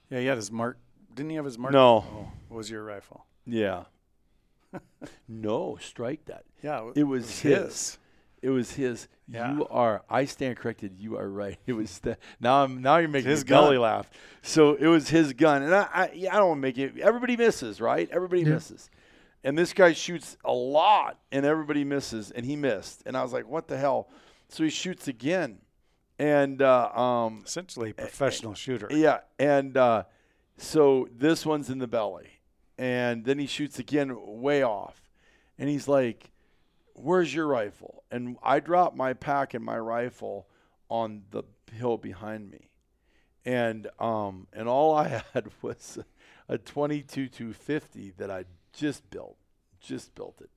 [0.10, 0.78] Yeah, he had his mark.
[1.16, 1.74] Didn't he have his mark?
[1.74, 2.06] No.
[2.08, 3.26] Oh, was your rifle?
[3.46, 3.86] Yeah.
[5.28, 6.44] no, strike that.
[6.62, 7.64] Yeah, it was, his.
[7.64, 7.98] his.
[8.44, 9.08] It was his.
[9.30, 9.54] Yeah.
[9.54, 10.04] You are.
[10.10, 11.00] I stand corrected.
[11.00, 11.58] You are right.
[11.66, 12.18] It was the.
[12.42, 12.82] Now I'm.
[12.82, 14.12] Now you're making his belly laugh.
[14.42, 15.88] So it was his gun, and I.
[15.94, 17.00] I, I don't want to make it.
[17.00, 18.10] Everybody misses, right?
[18.12, 18.50] Everybody yeah.
[18.50, 18.90] misses,
[19.46, 23.32] and this guy shoots a lot, and everybody misses, and he missed, and I was
[23.32, 24.10] like, what the hell?
[24.50, 25.60] So he shoots again,
[26.20, 28.90] and uh, um, essentially a professional shooter.
[28.92, 30.04] Yeah, and uh,
[30.58, 32.42] so this one's in the belly,
[32.78, 35.10] and then he shoots again, way off,
[35.58, 36.33] and he's like
[36.94, 38.04] where's your rifle?
[38.12, 40.48] And I dropped my pack and my rifle
[40.90, 42.70] on the hill behind me.
[43.46, 46.00] And um, and all I had was
[46.48, 49.38] a 22 250 that I just built,
[49.80, 50.50] just built it.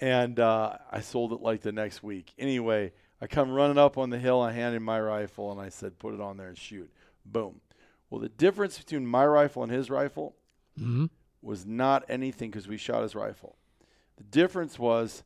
[0.00, 2.32] And uh, I sold it like the next week.
[2.38, 4.40] Anyway, I come running up on the hill.
[4.40, 6.90] I handed my rifle and I said, "Put it on there and shoot."
[7.26, 7.60] Boom.
[8.08, 10.34] Well, the difference between my rifle and his rifle
[10.78, 11.06] mm-hmm.
[11.42, 13.56] was not anything because we shot his rifle.
[14.16, 15.22] The difference was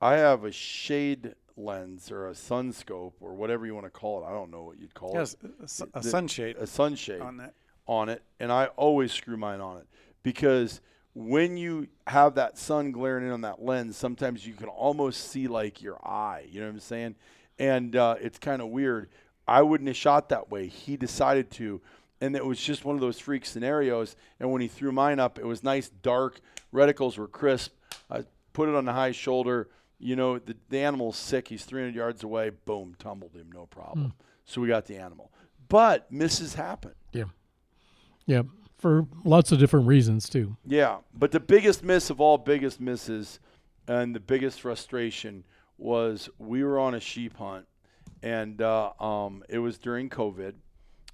[0.00, 4.22] I have a shade lens or a sun scope or whatever you want to call
[4.22, 4.26] it.
[4.26, 5.50] I don't know what you'd call yes, it.
[5.60, 6.56] Yes, a, a the, sunshade.
[6.58, 7.54] A sunshade on that.
[7.86, 9.86] On it, and I always screw mine on it
[10.22, 10.80] because
[11.14, 15.46] when you have that sun glaring in on that lens, sometimes you can almost see
[15.48, 16.46] like your eye.
[16.50, 17.14] You know what I'm saying?
[17.58, 19.10] And uh, it's kind of weird.
[19.46, 20.66] I wouldn't have shot that way.
[20.66, 21.80] He decided to,
[22.20, 24.16] and it was just one of those freak scenarios.
[24.40, 26.40] And when he threw mine up, it was nice, dark.
[26.72, 27.74] Reticles were crisp.
[28.10, 28.24] I
[28.54, 29.68] put it on the high shoulder
[30.04, 31.48] you know, the, the animal's sick.
[31.48, 32.50] He's 300 yards away.
[32.50, 34.08] Boom, tumbled him, no problem.
[34.08, 34.12] Mm.
[34.44, 35.32] So we got the animal.
[35.66, 36.92] But misses happen.
[37.12, 37.24] Yeah.
[38.26, 38.42] Yeah.
[38.76, 40.58] For lots of different reasons, too.
[40.66, 40.98] Yeah.
[41.14, 43.40] But the biggest miss of all biggest misses
[43.88, 45.42] and the biggest frustration
[45.78, 47.66] was we were on a sheep hunt
[48.22, 50.52] and uh, um, it was during COVID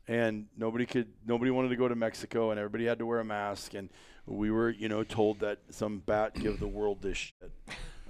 [0.08, 3.24] and nobody could nobody wanted to go to Mexico and everybody had to wear a
[3.24, 3.88] mask and
[4.26, 7.52] we were you know told that some bat give the world this shit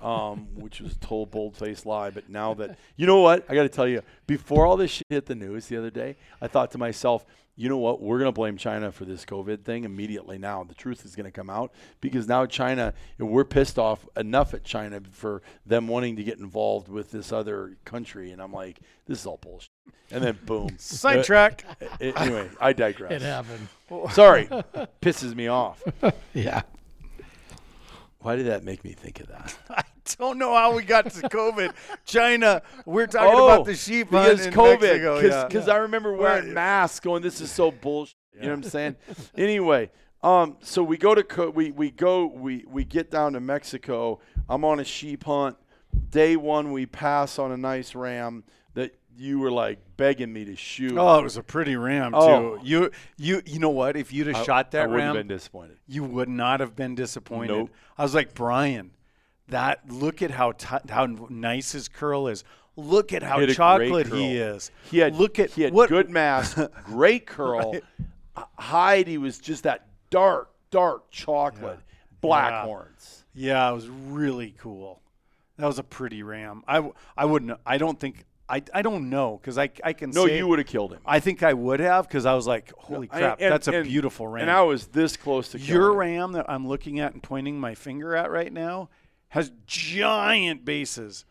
[0.03, 2.11] um, which was a total bold faced lie.
[2.11, 5.07] But now that you know what, I got to tell you, before all this shit
[5.11, 7.25] hit the news the other day, I thought to myself,
[7.57, 10.39] you know what, we're going to blame China for this COVID thing immediately.
[10.39, 14.55] Now the truth is going to come out because now China, we're pissed off enough
[14.55, 18.81] at China for them wanting to get involved with this other country, and I'm like,
[19.07, 19.69] this is all bullshit.
[20.11, 20.71] and then boom.
[20.79, 21.67] Sidetrack.
[21.83, 23.13] Uh, anyway, I digress.
[23.13, 23.69] It happened.
[24.13, 24.47] Sorry,
[25.03, 25.83] pisses me off.
[26.33, 26.63] Yeah.
[28.21, 29.87] Why did that make me think of that?
[30.19, 31.73] I don't know how we got to COVID.
[32.05, 32.63] China.
[32.87, 35.47] We're talking Oh, about the sheep hunt because COVID.
[35.49, 35.75] Because yeah.
[35.75, 36.55] I remember wearing Right.
[36.55, 38.97] masks, going, "This is so bullshit." You know what I'm saying?
[39.37, 39.91] anyway,
[40.23, 44.21] um, so we go to Co- we we go we we get down to Mexico.
[44.49, 45.57] I'm on a sheep hunt.
[46.11, 48.45] Day one, we pass on a nice ram
[48.75, 50.97] that you were like begging me to shoot.
[50.97, 52.19] Oh, it was a pretty ram too.
[52.19, 52.59] Oh.
[52.63, 53.97] You you you know what?
[53.97, 55.79] If you'd have I- shot I that wouldn't ram, have been disappointed.
[55.87, 57.57] you would not have been disappointed.
[57.57, 57.71] Nope.
[57.99, 58.93] I was like Brian,
[59.51, 62.45] that look at how ti how nice his curl is.
[62.77, 64.71] Look at how He had a great chocolate he is.
[64.91, 67.83] He had look at he had what good mass, great curl, Right.
[68.37, 69.05] Uh.
[69.05, 71.81] He was just that dark, dark chocolate,
[72.21, 72.65] black Yeah.
[72.65, 73.25] horns.
[73.35, 75.01] Yeah, it was really cool.
[75.59, 76.63] That was a pretty ram.
[76.67, 77.59] I, I wouldn't.
[77.67, 78.25] I don't think.
[78.49, 80.99] I, I don't know because I, I can No, you would have killed him.
[81.07, 83.73] I think I would have because I was like, holy I- crap, and- that's a
[83.79, 84.43] and- beautiful ram.
[84.43, 85.97] And I was this close to killing Your him.
[85.99, 88.89] ram that I'm looking at and pointing my finger at right now
[89.31, 91.24] has giant bases,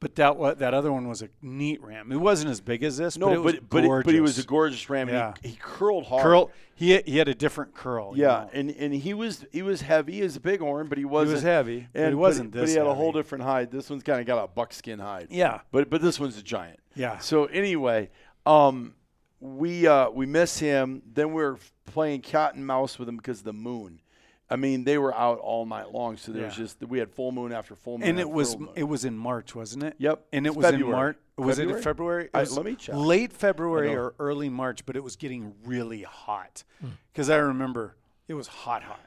[0.00, 2.12] but that wa- that other one was a neat ram.
[2.12, 4.20] It wasn't as big as this, No, but it was but but, it- but he
[4.20, 4.88] was a gorgeous.
[4.88, 5.08] ram.
[5.08, 5.34] Yeah.
[5.42, 6.22] He, he curled hard.
[6.22, 6.50] curl.
[6.74, 8.12] He had, he had a different curl.
[8.14, 8.50] you Yeah, know.
[8.52, 10.20] and, and he was he was heavy.
[10.20, 11.42] as a big horn, but he wasn't.
[11.42, 13.70] heavy, but and, he wasn't But, this he had a whole different hide.
[13.70, 15.28] This one's kind of got a buckskin hide.
[15.30, 16.78] yeah, But but this one's a giant.
[16.94, 17.18] yeah.
[17.18, 18.10] So anyway,
[18.44, 18.94] um,
[19.40, 21.00] we uh, we miss him.
[21.10, 24.00] Then we are playing cat and mouse with him because of the moon.
[24.48, 26.16] I mean, they were out all night long.
[26.16, 28.08] So there was just we had full moon after full moon.
[28.08, 28.68] and it was moon.
[28.76, 29.94] it was in March, wasn't it?
[29.98, 30.24] Yep.
[30.32, 31.16] And it It's was in March.
[31.36, 31.76] Was it February?
[31.78, 32.24] in February?
[32.26, 32.94] It I- let me check.
[32.94, 36.88] Late February or early March, but it was getting really hot Hmm.
[37.12, 37.96] because I remember
[38.28, 39.00] it was hot, hot.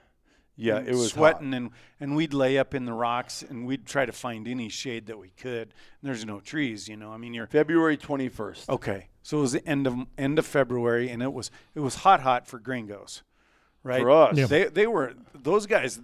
[0.56, 1.58] yeah, it was sweating hot.
[1.58, 1.70] and
[2.02, 5.18] and we'd lay up in the rocks and we'd try to find any shade that
[5.18, 5.70] we could.
[6.02, 7.12] And there's no trees, you know.
[7.14, 8.70] I mean, you're February twenty first.
[8.70, 9.08] okay.
[9.24, 12.20] So it was the end of end of February, and it was it was hot,
[12.22, 13.24] hot for gringos,
[13.84, 14.02] right?
[14.02, 14.38] For us.
[14.38, 14.46] Yeah.
[14.46, 16.00] they they were those guys.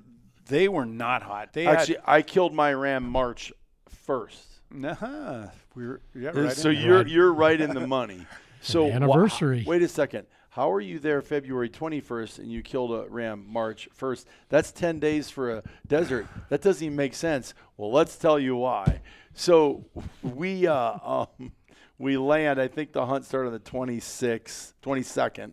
[0.48, 1.54] They were not hot.
[1.54, 3.52] They Actually, I killed my ram March
[3.90, 4.48] first.
[4.72, 8.26] nah, we were yeah, right so you're you're right in the money.
[8.62, 9.64] So wha- anniversary.
[9.68, 10.26] wait a second.
[10.50, 14.26] How are you there February 21st and you killed a ram March 1st?
[14.50, 16.26] That's 10 days for a desert.
[16.50, 17.54] That doesn't even make sense.
[17.78, 19.02] Well, let's tell you why.
[19.36, 19.86] So
[20.24, 20.98] we uh,
[21.40, 21.52] um,
[22.00, 22.60] we land.
[22.60, 25.52] I think the hunt started on the 26th, 22nd,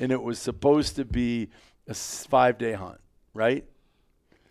[0.00, 1.48] and it was supposed to be
[1.88, 3.00] a five day hunt,
[3.34, 3.64] right?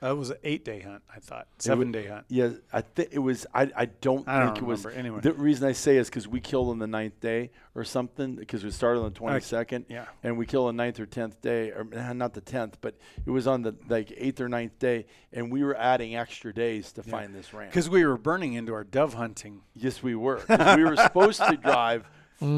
[0.02, 1.04] Uh, that was an eight day hunt.
[1.16, 2.26] I thought seven day hunt.
[2.28, 3.46] Yeah, I think it was.
[3.54, 4.84] I, I don't I don't think it was.
[4.84, 5.00] remember.
[5.00, 5.22] Anyway.
[5.22, 8.64] the reason I say is because we killed on the ninth day or something because
[8.64, 9.86] we started on the twenty second.
[9.90, 10.06] yeah.
[10.24, 11.84] and we killed on the ninth or tenth day, or
[12.16, 15.64] not the tenth, but it was on the like eighth or ninth day, and we
[15.64, 17.68] were adding extra days to find this ram.
[17.68, 19.62] Because we were burning into our dove hunting.
[19.76, 20.42] yes, we were.
[20.50, 22.06] we were supposed to drive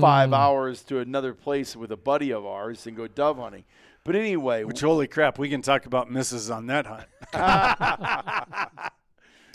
[0.02, 0.38] five mm.
[0.38, 3.66] hours to another place with a buddy of ours and go dove hunting.
[4.04, 7.08] But anyway, Which holy crap, we can talk about misses on that hunt.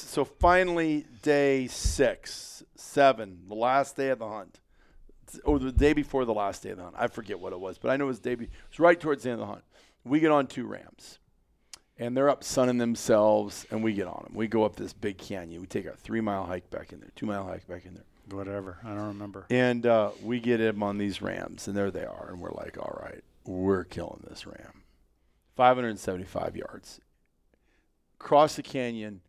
[0.08, 4.58] So finally, day six, seven, the last day of the hunt,
[5.44, 6.96] or the day before the last day of the hunt.
[6.98, 8.34] I forget what it was, but I know it was day.
[8.34, 9.64] Be- it was right towards the end of the hunt.
[10.04, 11.18] We get on two rams,
[11.98, 14.32] and they're up sunning themselves, and we get on them.
[14.34, 15.60] We go up this big canyon.
[15.60, 18.06] We take a three mile hike back in there, two mile hike back in there,
[18.30, 18.78] Whatever.
[18.84, 19.46] I don't remember.
[19.50, 22.76] and uh, we get him on these rams, and there they are, and we're like,
[22.78, 24.82] all right, we're killing this ram.
[25.56, 27.00] 575 yards,
[28.18, 29.20] cross the canyon,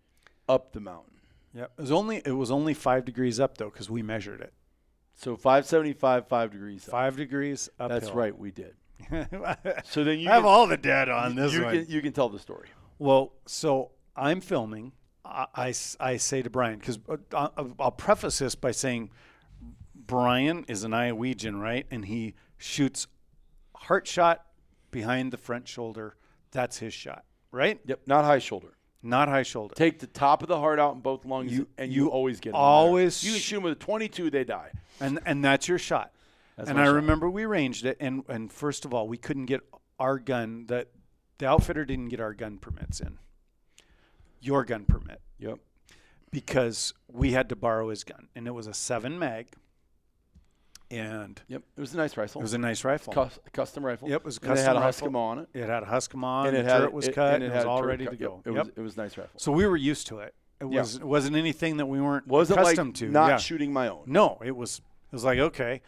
[0.48, 1.14] up the mountain.
[1.56, 1.72] Yep.
[1.78, 4.54] It was only it was only five degrees up though, because we measured it.
[5.16, 6.88] So 575, five degrees.
[6.88, 6.92] up.
[6.92, 7.90] Five degrees up.
[7.90, 8.76] That's right, we did.
[9.86, 11.74] So then you have can, all the data on this you one.
[11.74, 12.68] can you can tell the story.
[13.00, 14.92] Well, so I'm filming.
[15.56, 19.12] I, I say to Brian, because uh, uh, I'll, I'll preface this by saying
[19.96, 21.86] Brian is an Iowegian, right?
[21.92, 23.08] And he shoots
[23.76, 24.46] heart shot
[24.92, 26.16] behind the front shoulder.
[26.52, 27.80] That's his shot, right?
[27.86, 28.70] Yep, not high shoulder.
[29.02, 29.76] Not high shoulder.
[29.76, 32.40] Take the top of the heart out in both lungs, You- and you, you always
[32.40, 34.72] get always You shoot them with a 22, they die.
[35.00, 36.12] and and that's your shot.
[36.58, 36.96] That's and I shot.
[36.96, 39.62] remember we ranged it, and and first of all, we couldn't get
[40.00, 40.66] our gun.
[40.68, 40.90] That
[41.38, 43.18] the outfitter didn't get our gun permits in.
[44.42, 45.60] Your gun permit Yep.
[46.32, 49.48] because we had to borrow his gun, and it was a seven mag,
[50.92, 51.62] and Yep.
[51.78, 52.42] It was a nice rifle.
[52.42, 53.14] it was a nice rifle.
[53.14, 54.10] Cus- custom rifle.
[54.10, 55.10] Yep, it was a And it had custom a rifle.
[55.10, 55.50] Huskemaw on it.
[55.54, 57.50] It had a Huskemaw, and and it had turret was it, cut, and it it
[57.50, 58.12] was had all turret ready cut.
[58.18, 58.42] to Yep, go.
[58.46, 58.66] It Yep.
[58.66, 59.40] was it was a nice rifle.
[59.40, 60.34] So we were used to it.
[60.62, 60.82] It Yeah.
[60.82, 63.10] was it wasn't anything that we weren't wasn't like accustomed to.
[63.10, 63.38] not yeah.
[63.38, 64.04] shooting my own.
[64.08, 65.82] No, it was it was like okay,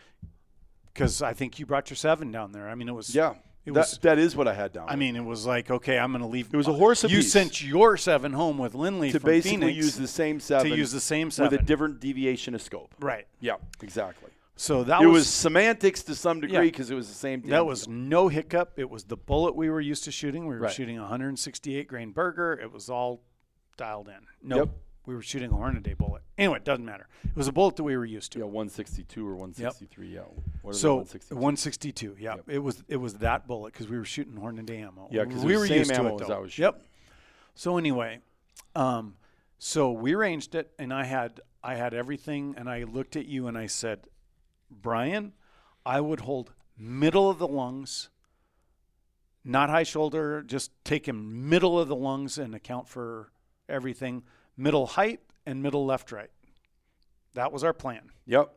[0.94, 2.70] because I think you brought your seven down there.
[2.70, 3.36] I mean, it was Yeah.
[3.66, 4.88] It that, was- that is what I had down.
[4.90, 6.50] I mean, it was like okay, I'm going to leave.
[6.52, 9.58] It was a horse of You sent your seven home with Lindley to from basically
[9.58, 12.62] Phoenix use the same seven to use the same seven with a different deviation of
[12.62, 12.96] scope.
[13.00, 13.28] right.
[13.40, 14.30] Yeah, exactly.
[14.58, 16.62] So that it was, was semantics to some degree Yeah.
[16.62, 17.42] because it was the same.
[17.48, 17.94] that was deal.
[17.96, 18.74] no hiccup.
[18.78, 20.46] It was the bullet we were used to shooting.
[20.46, 20.72] We were Right.
[20.74, 22.54] shooting 168 grain Berger.
[22.54, 23.22] It was all
[23.78, 24.28] dialed in.
[24.44, 24.70] No, Yep.
[25.06, 26.22] We were shooting a Hornady bullet.
[26.38, 27.08] Anyway, it doesn't matter.
[27.24, 28.40] It was a bullet that we were used to.
[28.40, 30.08] yeah 162 or 163.
[30.14, 30.22] Yeah.
[30.62, 31.36] What are So 162?
[31.36, 35.08] 162, yeah, it was it was that bullet because we were shooting Hornady ammo.
[35.12, 36.34] Yeah, 'cause it we were same used to ammo it as though.
[36.36, 36.84] I was Yep.
[37.56, 38.20] So anyway,
[38.76, 39.16] um,
[39.58, 43.48] so we ranged it, and I had I had everything, and I looked at you
[43.48, 44.08] and I said,
[44.70, 45.34] Brian,
[45.86, 48.10] I would hold middle of the lungs,
[49.44, 53.32] not high shoulder, just take him middle of the lungs and account for
[53.70, 54.24] everything,
[54.62, 56.30] middle height and middle left right.
[57.34, 58.12] That was our plan.
[58.26, 58.54] Yep.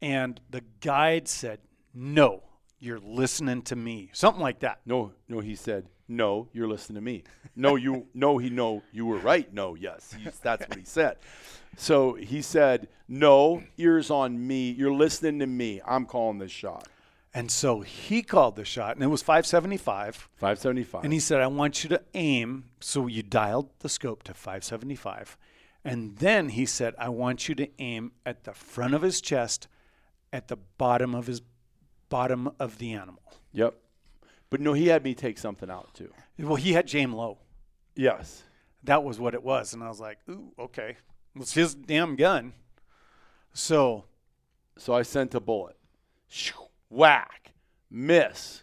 [0.00, 1.60] And the guide said,
[1.94, 2.42] No,
[2.82, 4.10] you're listening to me.
[4.12, 4.80] Something like that.
[4.84, 5.38] No, no.
[5.38, 7.22] He said, "No, you're listening to me."
[7.54, 8.08] No, you.
[8.14, 8.50] no, he.
[8.50, 9.52] No, you were right.
[9.54, 10.12] No, yes.
[10.18, 11.18] He's, that's what he said.
[11.76, 14.72] So he said, "No, ears on me.
[14.72, 15.80] You're listening to me.
[15.86, 16.88] I'm calling this shot."
[17.34, 20.28] And so he called the shot, and it was 575.
[20.36, 21.04] 575.
[21.04, 22.64] And he said, I want you to aim.
[22.80, 25.38] So you dialed the scope to 575.
[25.84, 29.66] And then he said, I want you to aim at the front of his chest,
[30.32, 31.40] at the bottom of his
[32.10, 33.22] bottom of the animal.
[33.52, 33.74] Yep.
[34.50, 36.12] But no, he had me take something out too.
[36.38, 37.38] Well, he had James Low.
[37.96, 38.42] Yes.
[38.84, 39.72] That was what it was.
[39.72, 40.96] And I was like, ooh, okay.
[41.34, 42.52] It's his damn gun.
[43.54, 44.04] So
[44.76, 45.76] So I sent a bullet.
[46.28, 47.52] Shoo, Whack.
[47.90, 48.62] Miss.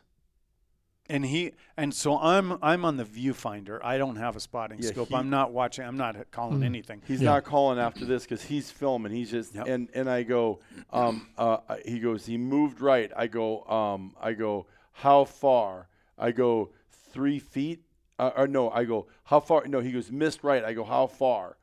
[1.12, 3.80] and he and so I'm I'm on the viewfinder.
[3.84, 5.08] I don't have a spotting Yeah, scope.
[5.10, 5.84] he- I'm not watching.
[5.86, 7.02] I'm not calling anything.
[7.08, 7.32] He's Yeah.
[7.32, 9.12] not calling after this because he's filming.
[9.12, 9.68] He's just Yep.
[9.68, 10.60] and and I go,
[10.92, 13.12] um, uh, he goes, he moved right.
[13.16, 15.88] I go, um, I go, how far?
[16.18, 17.82] I go three feet.
[18.20, 19.66] Uh, or no, I go, how far?
[19.66, 20.64] No, he goes, missed right.
[20.64, 21.58] I go, how far?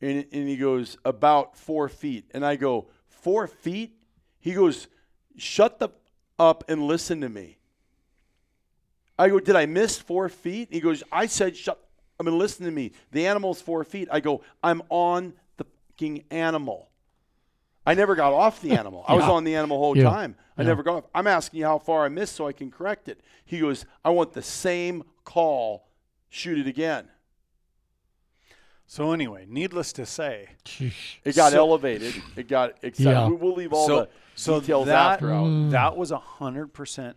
[0.00, 2.30] And and he goes, about four feet.
[2.34, 3.96] And I go, four feet?
[4.38, 4.86] He goes,
[5.36, 5.88] shut the
[6.38, 7.58] up and listen to me.
[9.18, 10.68] I go, did I miss four feet?
[10.72, 11.78] He goes, I said, shut.
[12.18, 12.92] I mean, listen to me.
[13.12, 14.08] The animal's four feet.
[14.10, 16.88] I go, I'm on the fucking animal.
[17.86, 19.04] I never got off the animal.
[19.06, 20.04] I was on the animal the whole Yeah.
[20.04, 20.36] time.
[20.56, 20.68] I Yeah.
[20.68, 21.04] never got off.
[21.14, 23.20] I'm asking you how far I missed so I can correct it.
[23.44, 25.86] He goes, I want the same call.
[26.30, 27.08] Shoot it again.
[28.86, 30.48] So anyway, needless to say,
[31.24, 32.14] It got So- elevated.
[32.36, 33.10] It got excited.
[33.12, 33.28] Yeah.
[33.28, 35.70] We, will leave all so the so details that after out.
[35.70, 37.16] that was a hundred percent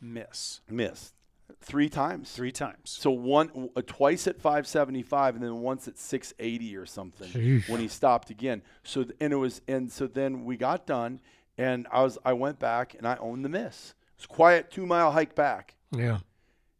[0.00, 1.14] miss Missed
[1.60, 2.32] three times.
[2.32, 2.90] three times.
[2.90, 7.68] So one, uh, twice at 575, and then once at 680 or something Sheesh.
[7.68, 8.62] when he stopped again.
[8.82, 11.20] So th- and it was, and so then we got done,
[11.58, 13.92] and I was, I went back and I owned the miss.
[14.16, 15.74] It's quiet two mile hike back.
[15.92, 16.18] Yeah.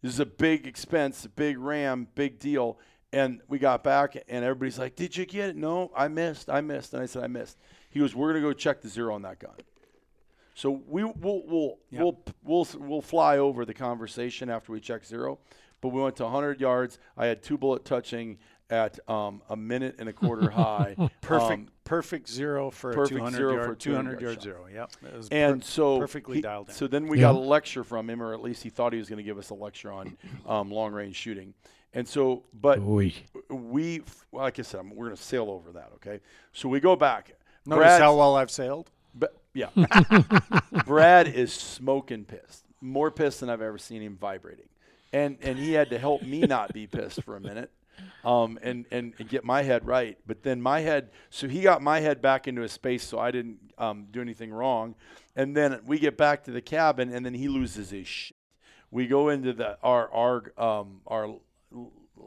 [0.03, 2.79] This is a big expense, a big ram, big deal.
[3.13, 6.49] And we got back, and everybody's like, "Did you get it?" No, I missed.
[6.49, 6.95] I missed.
[6.95, 7.59] And I said, "I missed."
[7.91, 9.57] He goes, "We're gonna go check the zero on that gun."
[10.55, 11.15] So we will
[11.47, 12.03] we'll Yeah.
[12.03, 15.39] we'll we'll we'll fly over the conversation after we check zero.
[15.81, 16.99] But we went to 100 yards.
[17.17, 18.37] I had two bullet touching
[18.69, 20.95] at um, a minute and a quarter high.
[21.23, 24.43] Perfect, Um, perfect zero for perfect a 200 zero yard, for 200 200 yard shot.
[24.43, 24.67] zero.
[24.73, 24.91] Yep.
[25.17, 26.75] Was and per- so perfectly he- dialed in.
[26.75, 27.33] So then we Yeah.
[27.33, 29.39] got a lecture from him, or at least he thought he was going to give
[29.39, 31.55] us a lecture on um, long range shooting.
[31.95, 33.15] And so, but Oy.
[33.49, 35.91] we, well, like I said, we're going to sail over that.
[35.95, 36.21] Okay,
[36.53, 37.33] so we go back.
[37.67, 38.91] Notice Brad's- how well I've sailed.
[39.15, 39.69] But, yeah,
[40.87, 44.69] Brad is smoking pissed, more pissed than I've ever seen him vibrating,
[45.13, 47.71] and and he had to help me not be pissed for a minute,
[48.25, 50.19] um, and, and and get my head right.
[50.27, 53.31] But then my head, so he got my head back into a space, so I
[53.31, 54.95] didn't um, do anything wrong,
[55.35, 58.37] and then we get back to the cabin, and then he loses his shit.
[58.91, 61.37] We go into the our our um, our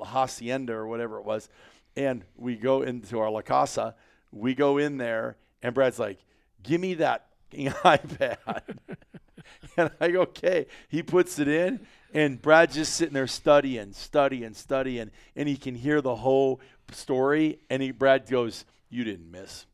[0.05, 1.47] hacienda or whatever it was,
[1.95, 3.95] and we go into our la casa.
[4.31, 6.19] We go in there, and Brad's like,
[6.63, 8.61] "Give me that iPad."
[9.77, 14.53] and I go, "Okay." He puts it in, and Brad's just sitting there studying, studying,
[14.53, 16.59] studying, and he can hear the whole
[16.91, 17.59] story.
[17.69, 19.65] And he, Brad goes, "You didn't miss."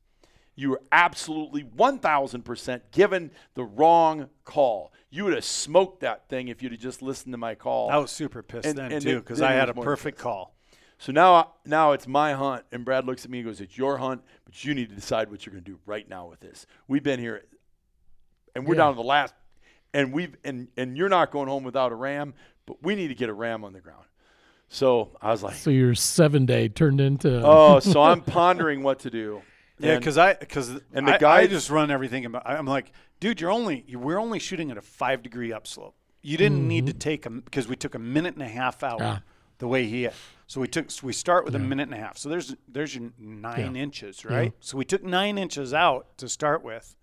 [0.56, 4.92] You were absolutely 1000% given the wrong call.
[5.10, 7.90] You would have smoked that thing if you'd have just listened to my call.
[7.90, 10.24] I was super pissed And- then and too because I had a perfect pissed.
[10.24, 10.54] call.
[11.02, 13.98] So now, now it's my hunt, and Brad looks at me and goes, "It's your
[13.98, 16.66] hunt, but you need to decide what you're going to do right now with this.
[16.90, 17.46] We've been here,
[18.54, 18.80] and we're Yeah.
[18.82, 19.34] down to the last,
[19.94, 22.34] and we've and and you're not going home without a ram,
[22.66, 24.04] but we need to get a ram on the ground."
[24.68, 29.00] So I was like, So your seven day turned into "Oh, so I'm pondering what
[29.00, 29.42] to do."
[29.82, 32.44] Yeah, because I because and the guy I just run everything about.
[32.46, 32.92] I'm like,
[33.22, 35.96] dude, you're only we're only shooting at a five degree upslope.
[36.22, 39.02] You didn't need to take a because we took a minute and a half out
[39.02, 39.22] Ah.
[39.60, 40.10] the way he.
[40.50, 42.18] So we took so we start with a minute and a half.
[42.18, 44.52] So there's there's your nine inches, right?
[44.60, 46.96] So we took nine inches out to start with,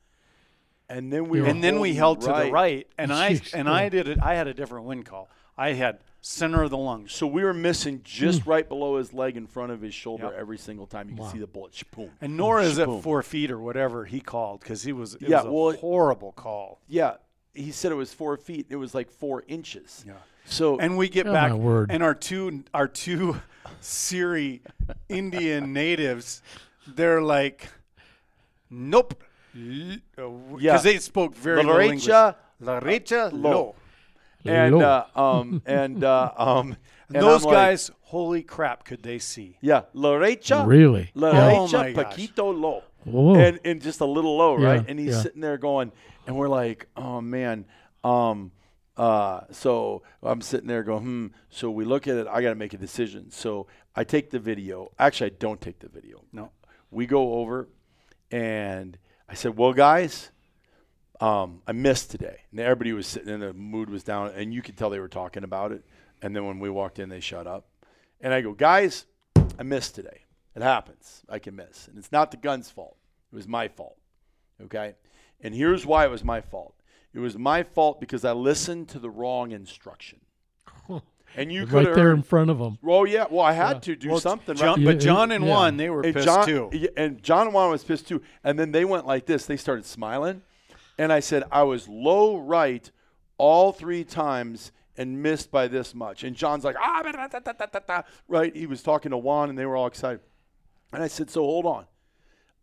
[0.89, 3.69] and then we and then we holding held to the right, and I and.
[3.69, 4.19] I did it.
[4.21, 5.29] I had a different wind call.
[5.57, 7.13] I had center of the lungs.
[7.13, 8.51] So we were missing just hmm.
[8.51, 10.35] right below his leg in front of his shoulder Yep.
[10.37, 11.09] every single time.
[11.09, 11.73] You can see the bullet.
[11.73, 12.11] Shaboom.
[12.21, 15.15] And nor is it four feet or whatever he called because he was.
[15.15, 16.81] It Yeah, was a well, horrible call.
[16.89, 17.19] Yeah,
[17.55, 18.67] he said it was four feet.
[18.71, 20.05] It was like four inches.
[20.05, 20.15] Yeah.
[20.47, 21.91] So And we get Oh, back, my word.
[21.91, 23.41] and our two our two
[23.81, 24.63] Seri
[25.09, 26.43] Indian natives,
[26.87, 27.69] they're like,
[28.71, 29.23] nope,
[29.53, 30.01] because
[30.59, 30.79] Yeah.
[30.79, 32.07] they spoke very La low English.
[32.07, 33.51] derecha, La derecha, low.
[33.51, 33.75] low.
[34.45, 35.05] and Low.
[35.15, 36.77] uh, um and uh, um
[37.09, 39.59] and Those I'm like, guys, holy crap, could they see?
[39.61, 41.11] yeah, la derecha, Really?
[41.15, 41.41] la Yeah.
[41.41, 42.15] derecha, Oh my gosh.
[42.17, 42.83] paquito low.
[43.05, 43.37] Whoa.
[43.37, 44.85] and and just a little low, right?
[44.89, 45.21] And he's yeah.
[45.23, 45.93] sitting there going,
[46.27, 47.65] and we're like, oh man,
[48.03, 48.51] um,
[48.97, 51.27] uh, so I'm sitting there going, hmm.
[51.51, 52.27] So we look at it.
[52.27, 53.31] I got to make a decision.
[53.31, 54.91] So I take the video.
[54.99, 56.23] Actually, I don't take the video.
[56.33, 56.51] No.
[56.91, 57.69] We go over,
[58.31, 58.97] and
[59.29, 60.31] I said, well, guys.
[61.19, 62.41] Um, I missed today.
[62.51, 65.09] And everybody was sitting and the mood was down, and you could tell they were
[65.09, 65.83] talking about it.
[66.21, 67.67] And then when we walked in, they shut up.
[68.21, 69.07] And I go, guys,
[69.59, 70.25] I missed today.
[70.55, 71.23] It happens.
[71.29, 71.89] I can miss.
[71.89, 72.97] And it's not the gun's fault.
[73.33, 73.97] It was my fault.
[74.63, 74.95] Okay?
[75.41, 76.75] And here's why it was my fault.
[77.17, 80.21] It was my fault because I listened to the wrong instruction.
[81.39, 82.79] And you could right there in front of them.
[82.87, 84.55] Oh yeah, well I had to do Well, something.
[84.55, 84.85] John, right?
[84.87, 85.51] But John and yeah.
[85.51, 86.71] Juan, they were And pissed John, too.
[86.97, 88.23] and John and Juan was pissed too.
[88.43, 89.45] And then they went like this.
[89.45, 90.43] They started smiling.
[90.99, 92.91] And I said, I was low right
[93.37, 96.25] all three times and missed by this much.
[96.25, 98.55] And John's like, ah, da, da, da, da, da, da, da," right?
[98.57, 100.21] He was talking to Juan and they were all excited.
[100.93, 101.87] And I said, so hold on.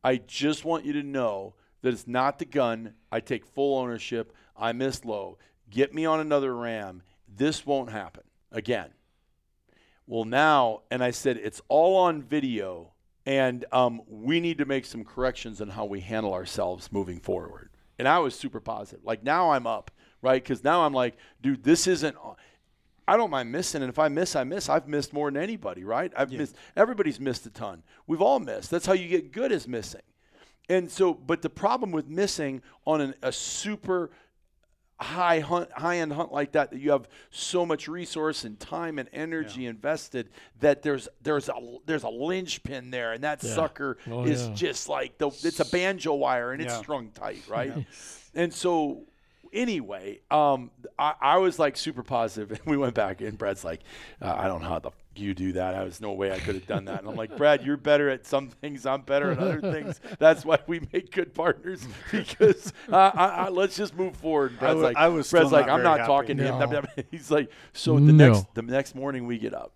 [0.04, 2.93] I just want you to know that it's not the gun.
[3.12, 4.34] I take full ownership.
[4.56, 5.38] I missed low.
[5.70, 7.01] Get me on another ram.
[7.28, 8.89] This won't happen again.
[10.06, 12.91] Well, now, and I said, it's all on video,
[13.26, 17.70] and um, we need to make some corrections on how we handle ourselves moving forward.
[17.97, 19.06] And I was super positive.
[19.06, 19.91] Like, now I'm up,
[20.22, 20.43] right?
[20.43, 22.18] Because now I'm like, dude, this isn't.
[23.08, 24.70] I don't mind missing, and if I miss, I miss.
[24.70, 26.12] I've missed more than anybody, right?
[26.16, 26.56] I've missed.
[26.76, 27.84] Everybody's missed a ton.
[28.08, 28.72] We've all missed.
[28.72, 30.01] That's how you get good as missing.
[30.70, 34.12] And so, but the problem with missing on an, a super
[35.00, 39.00] high hunt, high end hunt like that, that you have so much resource and time
[39.00, 40.30] and energy invested,
[40.60, 41.54] that there's there's a
[41.86, 43.56] there's a linchpin there, and that Yeah.
[43.56, 44.54] sucker Oh, is yeah.
[44.54, 47.86] just like the it's a banjo wire and it's strung tight, right?
[48.36, 49.04] And so
[49.52, 53.82] anyway, um, I, I was like super positive, and we went back, and Brad's like,
[54.22, 55.76] uh, I don't know how the you do that.
[55.76, 56.99] I was no way I could have done that.
[57.01, 58.86] And I'm like, Brad, you're better at some things.
[58.86, 59.99] I'm better at other things.
[60.20, 64.57] That's why we make good partners because uh, I, I, let's just move forward.
[64.59, 66.07] Brad's wa- like, I was Brad's like, not I'm not happy.
[66.07, 66.86] talking to him.
[67.11, 68.30] He's like, so the No.
[68.34, 69.74] next the next morning we get up.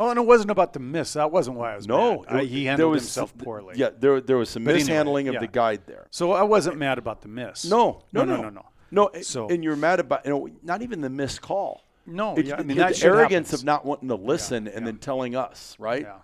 [0.00, 1.14] oh, and it wasn't about the miss.
[1.14, 2.24] That wasn't why I was No, mad.
[2.28, 3.74] I, it- he there handled was- himself poorly.
[3.76, 5.40] Yeah, there there was some But anyway, mishandling of yeah.
[5.40, 6.06] the guide there.
[6.10, 7.64] So I wasn't mad about the miss.
[7.64, 8.66] No, no, no, no, no, no.
[8.90, 11.82] No, a- So- and you're mad about you know not even the missed call.
[12.08, 13.62] No, It's yeah, I mean the that arrogance happens.
[13.62, 14.84] of not wanting to listen and yeah.
[14.86, 16.02] then telling us, right?
[16.02, 16.16] Yeah.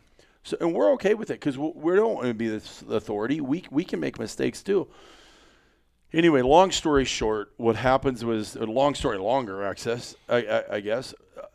[0.42, 2.62] So and we're okay with it because we we don't want to be the
[2.96, 3.40] authority.
[3.40, 4.88] We we can make mistakes too.
[6.12, 9.64] Anyway, long story short, what happens was a long story longer.
[9.64, 11.12] Access, I, I, I guess.
[11.36, 11.46] Uh,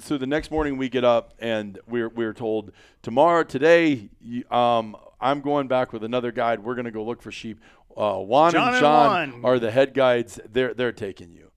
[0.00, 2.72] So the next morning we get up and we're we're told
[3.02, 4.10] tomorrow today
[4.50, 6.60] um, I'm going back with another guide.
[6.62, 7.58] We're going to go look for sheep.
[7.96, 9.44] Uh, Juan John and and John Juan.
[9.44, 10.38] are the head guides.
[10.52, 11.50] They're they're taking you.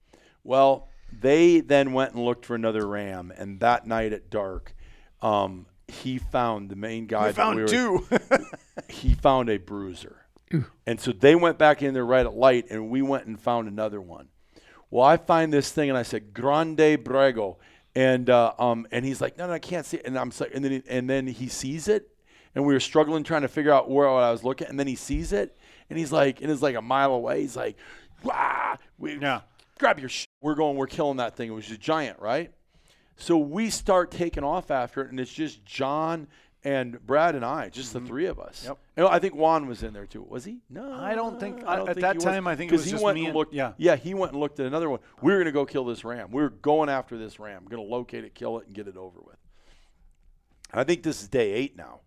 [0.45, 4.73] Well, they then went and looked for another ram, and that night at dark,
[5.21, 7.25] um, he found the main guy.
[7.25, 8.05] I that found we were- two.
[8.89, 10.25] he found a bruiser.
[10.87, 13.67] And so they went back in there right at light, and we went and found
[13.67, 14.29] another one.
[14.89, 17.57] Well, I find this thing, and I said, "Grande Brego,"
[17.93, 20.49] and uh, um, and he's like, "No, no, I can't see it." And I'm like,
[20.55, 22.09] and then he, and then he sees it,
[22.55, 24.95] and we were struggling trying to figure out where I was looking, and then he
[24.95, 25.55] sees it,
[25.91, 27.41] and he's like, and it's like a mile away.
[27.41, 27.77] He's like,
[28.23, 29.41] "Wah!" We, Yeah.
[29.79, 30.09] Grab your.
[30.09, 30.27] Sh-.
[30.41, 30.77] We're going.
[30.77, 31.49] We're killing that thing.
[31.49, 32.51] It was a giant, right?
[33.17, 36.27] So we start taking off after it, and it's just John
[36.63, 38.65] and Brad and I, just the three of us.
[38.67, 39.01] Mm-hmm.
[39.01, 39.09] Yep.
[39.11, 40.21] I think Juan was in there too.
[40.23, 40.59] Was he?
[40.69, 42.23] No, I don't think- I don't at think that he was.
[42.25, 43.53] time, I think it 'Cause was he just went me and and- looked.
[43.53, 43.73] yeah.
[43.77, 44.99] yeah, he went and looked at another one.
[45.21, 46.31] We were gonna go kill this ram.
[46.31, 47.65] We were going after this ram.
[47.69, 49.37] Gonna locate it, kill it, and get it over with.
[50.73, 52.01] I think this is day eight now.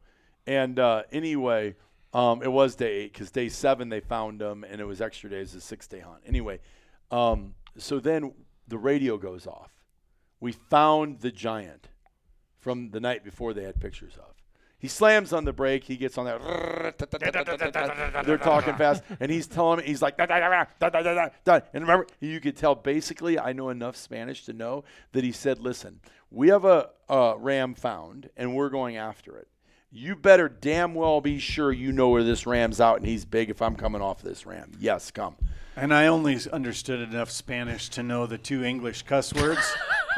[0.47, 1.75] And uh, anyway,
[2.13, 5.31] um, it was day eight because day seven they found them, and it was extra
[5.31, 6.21] days, a six day hunt.
[6.27, 6.61] Anyway,
[7.11, 8.35] um, so then
[8.67, 9.71] the radio goes off.
[10.41, 11.89] We found the giant
[12.59, 14.33] from the night before they had pictures of.
[14.83, 15.85] He slams on the brake.
[15.85, 16.41] He gets on that.
[18.27, 20.17] They're talking fast, and he's telling me he's like,
[21.73, 23.39] and remember, you could tell basically.
[23.39, 26.01] I know enough Spanish to know that he said, "Listen,
[26.33, 29.47] we have a, a ram found, and we're going after it.
[29.95, 33.51] You better damn well be sure you know where this ram's out and he's big
[33.51, 34.73] if I'm coming off this ram.
[34.81, 35.37] Yes, come.
[35.77, 39.61] And I only understood enough Spanish to know the two English cuss words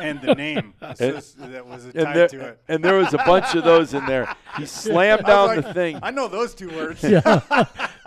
[0.01, 2.61] and the name so that was And tied there, to it.
[2.69, 4.33] and there was a bunch of those in there.
[4.57, 5.99] He slammed down was the thing.
[6.03, 7.03] I know those two words.
[7.03, 7.41] Yeah.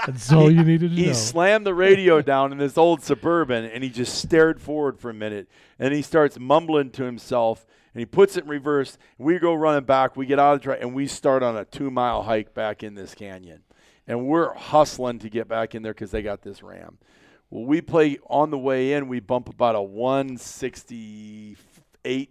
[0.05, 1.07] That's all you needed to He know.
[1.09, 5.09] He slammed the radio down in this old suburban and he just stared forward for
[5.09, 5.49] a minute
[5.79, 8.97] and he starts mumbling to himself and he puts it in reverse.
[9.17, 10.15] We go running back.
[10.15, 12.83] We get out of the track and we start on a two mile hike back
[12.83, 13.63] in this canyon.
[14.07, 16.97] And we're hustling to get back in there because they got this ram.
[17.49, 22.29] Well, we play on the way in, we bump about a 168,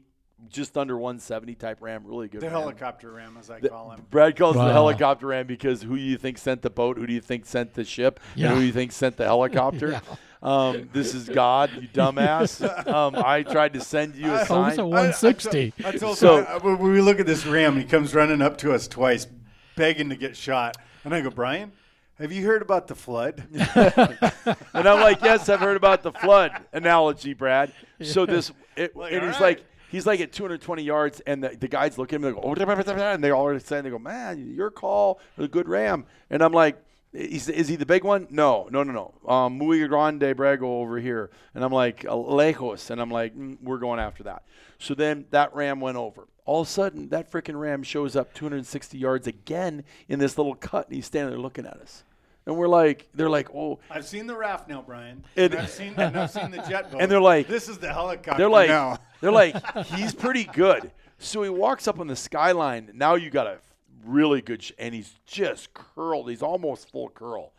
[0.48, 2.02] just under 170 type ram.
[2.06, 2.52] Really good The ram.
[2.60, 4.04] helicopter ram, as I The- call him.
[4.10, 6.98] Brad calls it the helicopter ram because who do you think sent the boat?
[6.98, 8.20] Who do you think sent the ship?
[8.34, 8.46] Yeah.
[8.48, 10.00] And who do you think sent the helicopter?
[10.46, 12.62] um, this is God, you dumbass.
[12.86, 14.78] um, I tried to send you a Oh, it's sign.
[14.78, 15.74] a 160.
[15.84, 18.72] I told So- so, when we look at this ram, he comes running up to
[18.72, 19.26] us twice,
[19.74, 20.76] begging to get shot.
[21.04, 21.72] And I go, Brian,
[22.18, 23.42] have you heard about the flood?
[23.52, 27.72] and I'm like, yes, I've heard about the flood analogy, Brad.
[28.02, 31.50] So this, it, Like, and he's all like, he's like at 220 yards, and the,
[31.50, 33.98] the guys look at him, they go, oh, and they all are saying, they go,
[33.98, 36.06] man, your call, a good ram.
[36.30, 36.76] And I'm like,
[37.16, 38.26] He's, is he the big one?
[38.30, 38.92] No, no, no,
[39.24, 39.32] no.
[39.32, 41.30] Um, Muy Grande Brego over here.
[41.54, 42.90] And I'm like, "Uh, Lejos.
[42.90, 44.42] And I'm like, mm, we're going after that.
[44.78, 46.28] So then that ram went over.
[46.44, 50.54] All of a sudden, that freaking ram shows up 260 yards again in this little
[50.54, 52.04] cut, and he's standing there looking at us.
[52.44, 55.24] And we're like, they're like, oh, I've seen the raft now, Brian.
[55.34, 57.00] It- and I've seen and I've seen the jet boat.
[57.00, 58.38] And they're like- this is the helicopter.
[58.38, 58.98] They're like, now.
[59.20, 59.56] they're like,
[59.86, 60.92] he's pretty good.
[61.18, 62.90] So he walks up on the skyline.
[62.94, 63.58] Now you got a
[64.04, 66.30] really good, sh- and he's just curled.
[66.30, 67.52] He's almost full curl,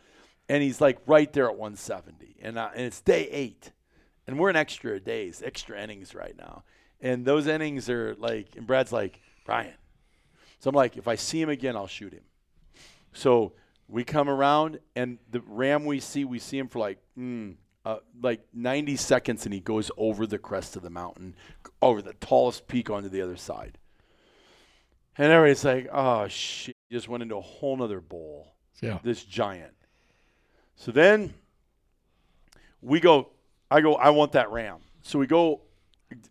[0.48, 2.36] and he's like right there at 170.
[2.42, 3.72] And uh, and it's day eight,
[4.26, 6.64] and we're in extra days, extra innings right now.
[7.00, 9.74] And those innings are like, and Brad's like, Brian.
[10.58, 12.24] So I'm like, if I see him again, I'll shoot him.
[13.12, 13.52] So
[13.88, 17.98] we come around, and the ram we see, we see him for like, mm, uh,
[18.20, 21.34] like 90 seconds, and he goes over the crest of the mountain,
[21.80, 23.78] over the tallest peak onto the other side.
[25.18, 26.76] And everybody's like, oh, shit.
[26.90, 28.54] Just went into a whole nother bowl.
[28.80, 28.98] Yeah.
[29.02, 29.74] This giant.
[30.76, 31.34] So then
[32.80, 33.30] we go,
[33.70, 34.78] I go, I want that ram.
[35.02, 35.62] So we go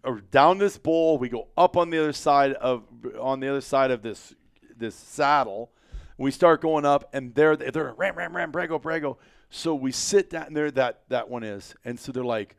[0.04, 1.18] uh, down this bowl.
[1.18, 2.84] We go up on the other side of
[3.20, 4.34] on the other side of this
[4.76, 5.72] this saddle.
[6.18, 9.18] We start going up, and they're they're ram ram ram brego brego.
[9.50, 10.72] So we sit down there.
[10.72, 12.56] That that one is, and so they're like,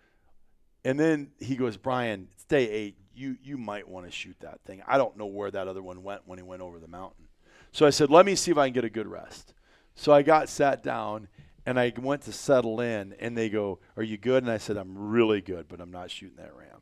[0.85, 2.97] and then he goes, Brian, it's day eight.
[3.19, 4.83] You you might want to shoot that thing.
[4.87, 7.27] I don't know where that other one went when he went over the mountain.
[7.73, 9.55] So I said, let me see if I can get a good rest.
[9.95, 11.29] So I got sat down
[11.67, 14.79] and I went to settle in, and they go, "Are you good?" And I said,
[14.79, 16.81] "I'm really good, but I'm not shooting that ram."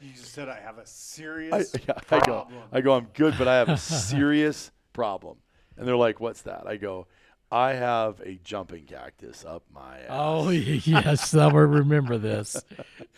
[0.00, 2.62] You just said I have a serious yeah, I go, problem.
[2.72, 5.36] I go, I'm good, but I have a serious problem.
[5.76, 7.06] And they're like, "What's that?" I go,
[7.52, 12.64] "I have a jumping cactus up my ass." Oh yes, I will remember this.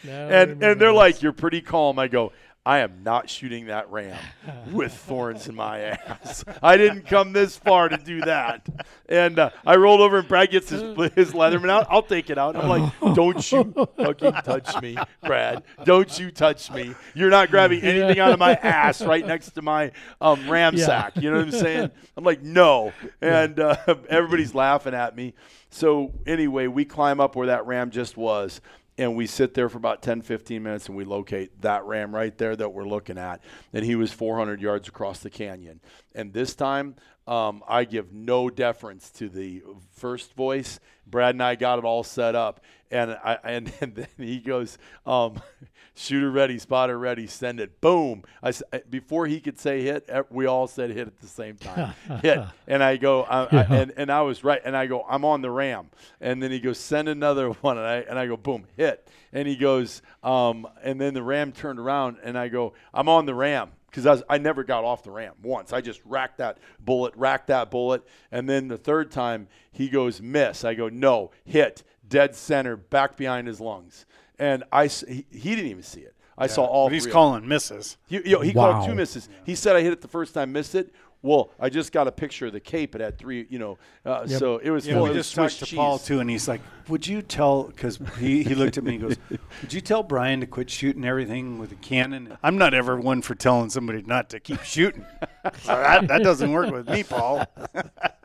[0.05, 0.97] Now and remember and they're this.
[0.97, 2.33] like, "You're pretty calm." I go,
[2.67, 4.19] "I am not shooting that ram
[4.73, 6.45] with thorns in my ass.
[6.63, 8.67] I didn't come this far to do that."
[9.09, 10.83] And uh, I rolled over, and Brad gets his
[11.15, 11.87] his Leatherman out.
[11.89, 12.57] I'll take it out.
[12.57, 15.63] I'm like, "Don't you fucking touch me, Brad!
[15.85, 16.95] Don't you touch me!
[17.15, 20.87] You're not grabbing anything out of my ass right next to my um, ram Yeah.
[20.87, 21.17] sack.
[21.17, 22.93] You know what I'm saying?" I'm like, "No,"
[23.23, 23.77] and uh,
[24.09, 25.35] everybody's laughing at me.
[25.71, 28.61] So anyway, we climb up where that ram just was
[28.99, 32.37] and we sit there for about 10 15 minutes and we locate that ram right
[32.39, 33.43] there that we're looking at.
[33.73, 35.81] And he was 400 yards across the canyon.
[36.15, 36.97] And this time
[37.29, 39.63] um, i give no deference to the
[39.97, 40.79] first voice.
[41.07, 42.61] Brad and i got it all set up.
[42.91, 45.41] And I and, and then he goes um,
[45.97, 47.81] shooter ready spotter ready send it.
[47.81, 48.23] Boom.
[48.43, 48.53] I,
[48.91, 51.95] before he could say hit we all said hit at the same time.
[52.23, 52.41] Hit.
[52.67, 54.61] And i go I, I, and, and i was right.
[54.65, 55.91] And i go i'm on the ram.
[56.21, 57.79] And then he goes send another one.
[57.79, 59.09] And i and i go boom hit.
[59.33, 63.27] And he goes um, and then the ram turned around and i go i'm on
[63.27, 63.71] the ram.
[63.91, 65.73] Because I, I never got off the ram once.
[65.73, 68.07] I just racked that bullet racked that bullet.
[68.31, 70.65] And then the third time he goes miss.
[70.65, 71.83] I go no hit.
[72.07, 74.05] Dead center back behind his lungs
[74.39, 77.15] and I he, he didn't even see it i saw all But he's three of
[77.15, 77.97] calling misses.
[78.07, 78.73] He, you know, he Wow.
[78.73, 79.29] called two misses.
[79.45, 80.93] He said I hit it the first time, missed it.
[81.23, 82.95] Well, I just got a picture of the cape.
[82.95, 84.39] It had three, you know, uh, Yep.
[84.39, 85.77] so it was Yeah, full we just Swiss talked to cheese.
[85.79, 89.01] Paul too, and he's like, "Would you tell?" Because he, he looked at me and
[89.03, 89.17] goes,
[89.63, 93.23] "Would you tell Brian to quit shooting everything with a cannon?" I'm not ever one
[93.23, 95.07] for telling somebody not to keep shooting.
[95.65, 97.47] that, that doesn't work with me, Paul.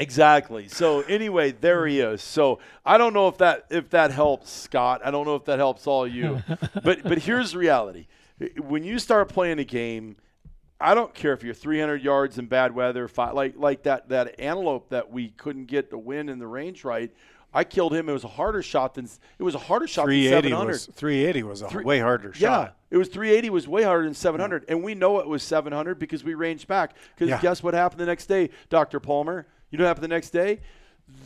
[0.00, 0.68] Exactly.
[0.68, 2.22] So anyway, there he is.
[2.22, 5.00] So I don't know if that if that helps Scott.
[5.04, 6.42] I don't know if that helps all you.
[6.82, 8.06] but but here's the reality.
[8.58, 10.16] When you start playing a game,
[10.80, 14.40] I don't care if you're 300 yards in bad weather, fi- like like that that
[14.40, 17.12] antelope that we couldn't get the wind in the range right.
[17.52, 18.08] I killed him.
[18.08, 19.06] It was a harder shot than
[19.38, 20.68] it was a harder shot than 380 700.
[20.70, 22.76] was 380 was a Three- way harder Yeah, shot.
[22.92, 26.22] it was 380 was way harder than 700, and we know it was 700 because
[26.22, 26.94] we ranged back.
[27.16, 27.40] Because Yeah.
[27.40, 29.00] guess what happened the next day, Dr.
[29.00, 29.46] Palmer?
[29.70, 30.60] You know what happened the next day?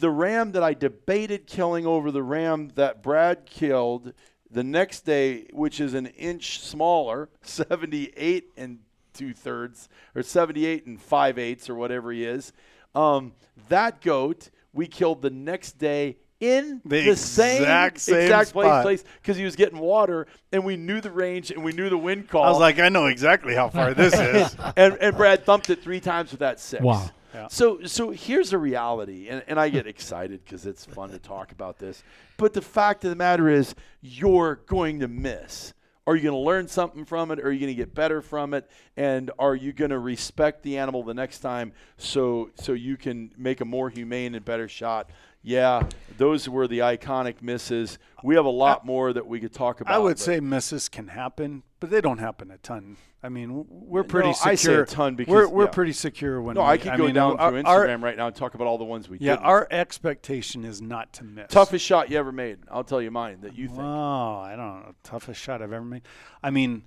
[0.01, 4.13] The ram that I debated killing over the ram that Brad killed
[4.51, 8.79] the next day, which is an inch smaller, 78 and
[9.13, 12.53] two thirds, or 78 and five eighths, or whatever he is.
[12.95, 13.33] Um,
[13.69, 18.67] that goat we killed the next day in The the, same exact same exact place,
[18.67, 18.83] spot.
[18.83, 21.99] place because he was getting water, and we knew the range and we knew the
[21.99, 22.45] wind call.
[22.45, 24.57] I was like, I know exactly how far this is.
[24.77, 26.83] and, and Brad thumped it three times with that six.
[26.83, 27.09] Wow.
[27.35, 27.49] Yeah.
[27.49, 31.51] So so here's the reality, and, and I get excited because it's fun to talk
[31.51, 32.03] about this.
[32.37, 35.75] But the fact of the matter is, you're going to miss.
[36.07, 37.41] Are you going to learn something from it?
[37.41, 38.71] Are you going to get better from it?
[38.97, 43.33] And are you going to respect the animal the next time so so you can
[43.39, 45.11] make a more humane and better shot?
[45.43, 47.99] Yeah, those were the iconic misses.
[48.23, 49.95] We have a lot more that we could talk about.
[49.95, 52.97] I would say misses can happen, but they don't happen a ton.
[53.25, 54.53] I mean, we're pretty No, secure.
[54.53, 55.71] I say a ton because- we're, we're yeah.
[55.71, 58.17] pretty secure when No, we, I could go mean, down our- through our- Instagram right
[58.19, 59.45] now and talk about all the ones we yeah, did.
[59.45, 61.47] our expectation is not to miss.
[61.49, 62.59] toughest shot you ever made.
[62.71, 63.81] I'll tell you mine that you think.
[63.81, 64.95] Oh, I don't know.
[65.03, 66.03] Toughest shot I've ever made.
[66.43, 66.83] I mean,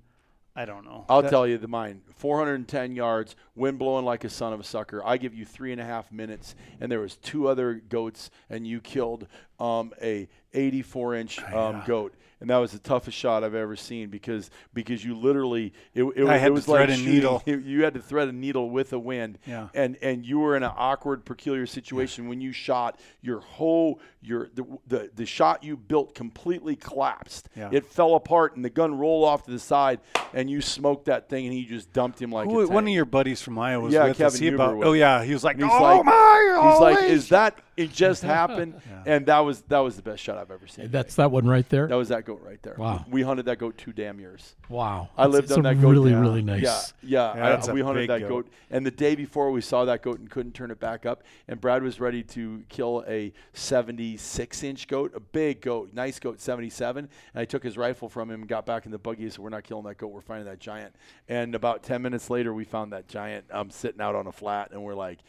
[0.56, 1.06] I don't know.
[1.10, 2.02] I'll That- tell you the mine.
[2.16, 5.04] 410 yards, wind blowing like a son of a sucker.
[5.04, 8.68] I give you three and a half minutes, and there was two other goats, and
[8.68, 9.28] you killed
[9.60, 11.84] um, a 84 inch um, Yeah.
[11.88, 12.14] goat.
[12.40, 16.26] And that was the toughest shot I've ever seen because because you literally it, it,
[16.28, 17.42] I it had to was thread like a shooting- needle.
[17.48, 19.70] You had to thread a needle with a wind, Yeah.
[19.74, 23.00] and and you were in an awkward, peculiar situation when you shot.
[23.22, 27.50] Your whole your the the, the shot you built completely collapsed.
[27.56, 27.70] Yeah.
[27.72, 30.00] It fell apart, and the gun rolled off to the side,
[30.34, 32.94] and you smoked that thing, and he just dumped him like Who- a one of
[32.94, 34.40] your buddies from Iowa was Yeah, with Kevin us.
[34.40, 37.30] Huber about, oh yeah, he was like, he's oh like, my, he's like, holy is
[37.30, 38.80] that it just happened?
[39.08, 40.92] And that was that was the best shot I've ever seen.
[40.92, 41.88] That's that one right there.
[41.88, 42.76] that was that goat right there.
[42.78, 43.06] Wow.
[43.10, 44.56] We hunted that goat two damn years.
[44.70, 45.10] Wow.
[45.18, 45.92] I lived it's on a that goat.
[45.92, 46.20] Really, yeah.
[46.20, 46.62] really nice.
[46.62, 47.36] Yeah, yeah.
[47.38, 48.46] Yeah, I- that's a we hunted big that goat.
[48.46, 48.48] goat.
[48.70, 51.24] and the day before we saw that goat and couldn't turn it back up.
[51.48, 56.40] And Brad was ready to kill a 76 inch goat, a big goat, nice goat,
[56.42, 57.08] 77.
[57.34, 59.30] And I took his rifle from him and got back in the buggy.
[59.30, 60.10] So we're not killing that goat.
[60.10, 60.96] We're finding that giant.
[61.30, 64.72] And about 10 minutes later, we found that giant um, sitting out on a flat,
[64.72, 65.20] and we're like,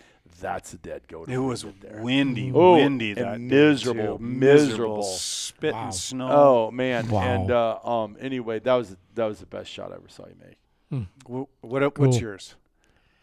[0.41, 2.01] "That's a dead goat." It was there.
[2.03, 4.25] windy, Oh, windy and that day, miserable, too.
[4.25, 5.03] miserable.
[5.03, 5.91] spitting Wow.
[5.91, 6.29] snow.
[6.31, 7.09] Oh man!
[7.09, 7.23] Wow.
[7.23, 10.37] And uh, um, anyway, that was that was the best shot I ever saw you
[10.41, 11.07] make.
[11.27, 12.21] Wh- what, what's Cool.
[12.23, 12.55] yours?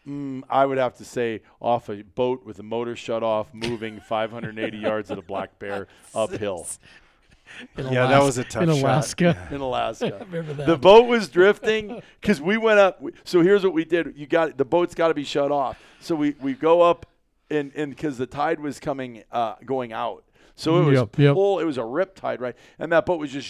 [0.06, 3.98] Mm, I would have to say off a boat with the motor shut off, moving
[4.08, 6.66] 580 yards at a black bear uphill
[7.76, 8.78] In Yeah, that was a tough in shot.
[8.78, 9.48] Alaska.
[9.50, 10.26] in Alaska.
[10.30, 10.66] Remember that?
[10.66, 13.02] The boat was drifting because we went up.
[13.24, 15.78] So here's what we did: you got the boat's got to be shut off.
[16.00, 17.06] So we, we go up,
[17.50, 20.24] and and because the tide was coming uh, going out,
[20.54, 21.34] so it was Yep, yep.
[21.34, 21.58] full.
[21.60, 22.56] It was a rip tide, right?
[22.78, 23.48] And that boat was just,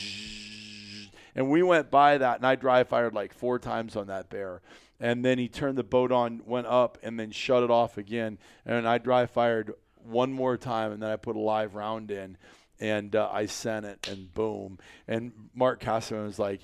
[1.34, 4.62] and we went by that, and I dry fired like four times on that bear.
[4.98, 8.38] And then he turned the boat on, went up, and then shut it off again.
[8.64, 12.38] And I dry fired one more time, and then I put a live round in,
[12.80, 14.78] and uh, I sent it, and boom.
[15.08, 16.60] And Mark Castleman was like,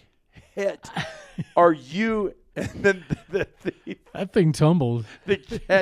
[0.54, 0.88] "Hit?
[1.56, 5.06] Are you?" And then the the, the, that thing tumbled.
[5.26, 5.38] the,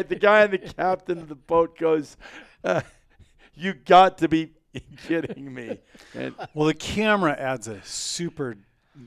[0.09, 2.16] the guy and the captain of the boat goes,
[2.62, 2.83] uh,
[3.55, 4.53] "You got to be
[5.09, 5.78] kidding me!"
[6.14, 8.57] And Well, the camera adds a super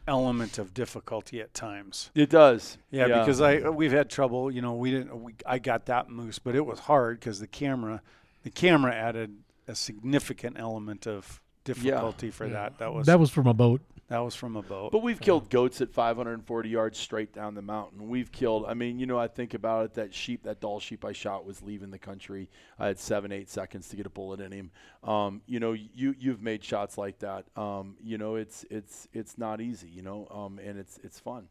[0.07, 2.09] element of difficulty at times.
[2.15, 2.77] it does.
[2.91, 4.51] Yeah, because I we've had trouble.
[4.51, 5.23] You know, we didn't.
[5.23, 8.01] We, I got that moose, but it was hard because the camera,
[8.43, 9.37] the camera added
[9.67, 12.77] a significant element of difficulty for that.
[12.79, 13.81] That was That was from a boat.
[14.09, 14.91] that was from a boat.
[14.91, 18.09] But we've killed goats at 540 yards straight down the mountain.
[18.09, 18.65] We've killed.
[18.67, 19.93] I mean, you know, I think about it.
[19.93, 22.49] That sheep, that Dall sheep I shot, was leaving the country.
[22.77, 24.71] I had seven, eight seconds to get a bullet in him.
[25.03, 27.45] Um, you know, you you've made shots like that.
[27.55, 29.87] Um, you know, it's it's it's not easy.
[29.89, 31.47] You know, um, and it's it's fun.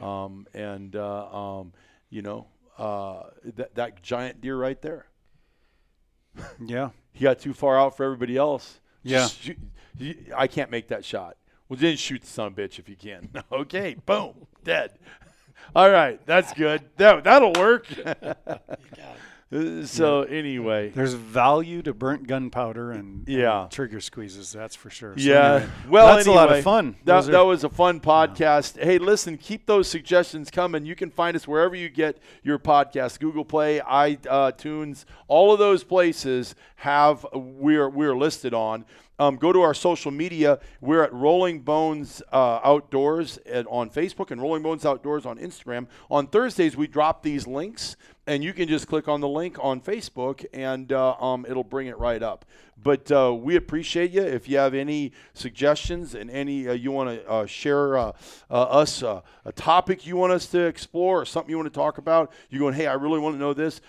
[0.00, 1.26] Um, and uh,
[1.58, 1.72] um,
[2.10, 2.46] you know,
[2.78, 3.24] uh,
[3.56, 5.06] that that giant deer right there.
[6.64, 8.78] yeah, He got too far out for everybody else.
[9.02, 9.18] Yeah.
[9.22, 9.58] Just shoot-
[9.98, 11.36] you- I can't make that shot.
[11.68, 13.28] Well, then shoot the son of a bitch if you can.
[13.52, 14.92] okay, boom, dead.
[15.74, 16.82] All right, that's good.
[16.96, 17.86] That that'll work.
[19.50, 23.66] Uh, so anyway, there's value to burnt gunpowder and, and Yeah.
[23.70, 24.52] trigger squeezes.
[24.52, 25.14] That's for sure.
[25.16, 25.54] So yeah.
[25.54, 26.96] anyway, well, that's a lot of fun.
[27.04, 28.82] That, are- that was a fun podcast.
[28.82, 30.84] Hey, listen, keep those suggestions coming.
[30.84, 35.82] You can find us wherever you get your podcast, Google Play, iTunes, all of those
[35.82, 38.84] places have we're we're listed on.
[39.18, 40.60] Um, go to our social media.
[40.80, 45.86] We're at Rolling Bones uh, Outdoors at, on Facebook and Rolling Bones Outdoors on Instagram.
[46.10, 47.96] On Thursdays, we drop these links,
[48.26, 51.88] and you can just click on the link on Facebook, and uh, um, it'll bring
[51.88, 52.44] it right up.
[52.82, 54.22] But uh, we appreciate you.
[54.22, 58.12] If you have any suggestions and any uh, you want to uh, share uh,
[58.50, 61.76] uh, us uh, a topic you want us to explore or something you want to
[61.76, 63.80] talk about, you're going, hey, I really want to know this.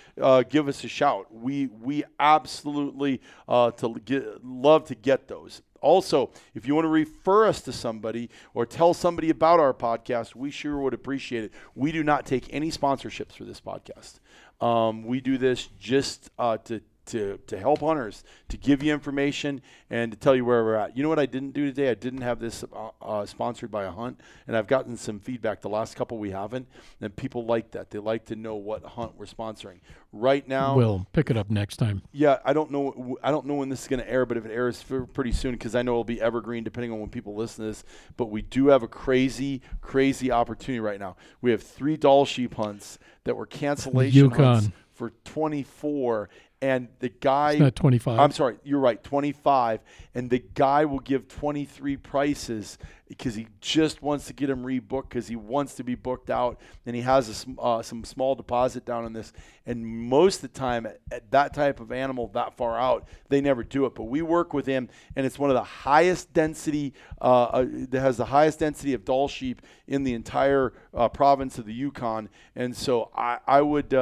[0.50, 1.34] Give us a shout.
[1.34, 5.62] We we absolutely to get, love to get those.
[5.82, 10.36] Also, if you want to refer us to somebody or tell somebody about our podcast,
[10.36, 11.52] we sure would appreciate it.
[11.76, 14.20] We do not take any sponsorships for this podcast.
[14.62, 19.62] Um, we do this just uh, to to, to help hunters, to give you information,
[19.90, 20.96] and to tell you where we're at.
[20.98, 21.90] You know what I didn't do today?
[21.90, 25.62] I didn't have this uh, uh, sponsored by a hunt, and I've gotten some feedback.
[25.62, 26.68] The last couple we haven't,
[27.02, 27.90] and people like that.
[27.92, 29.80] They like to know what hunt we're sponsoring.
[30.12, 32.02] Right now, We'll pick it up next time.
[32.12, 33.18] yeah, I don't know.
[33.22, 34.84] I don't know when this is going to air, but if it airs
[35.14, 37.84] pretty soon, because I know it'll be evergreen depending on when people listen to this.
[38.18, 41.16] But we do have a crazy, crazy opportunity right now.
[41.42, 44.74] We have three Dall sheep hunts that were cancellation hunts Yukon.
[44.94, 46.30] for 24,
[46.62, 47.52] and the guy.
[47.52, 48.20] It's not 25.
[48.20, 49.82] I'm sorry, you're right, 25,
[50.14, 52.78] and the guy will give 23 prices
[53.08, 56.60] because he just wants to get him rebooked because he wants to be booked out,
[56.86, 59.34] and he has a, uh, some small deposit down on this.
[59.66, 63.42] And most of the time, at, at that type of animal that far out, they
[63.42, 63.96] never do it.
[63.96, 68.02] But we work with him, and it's one of the highest density uh, uh, that
[68.02, 72.30] has the highest density of Dall sheep in the entire uh, province of the Yukon.
[72.56, 73.94] And so I, I would.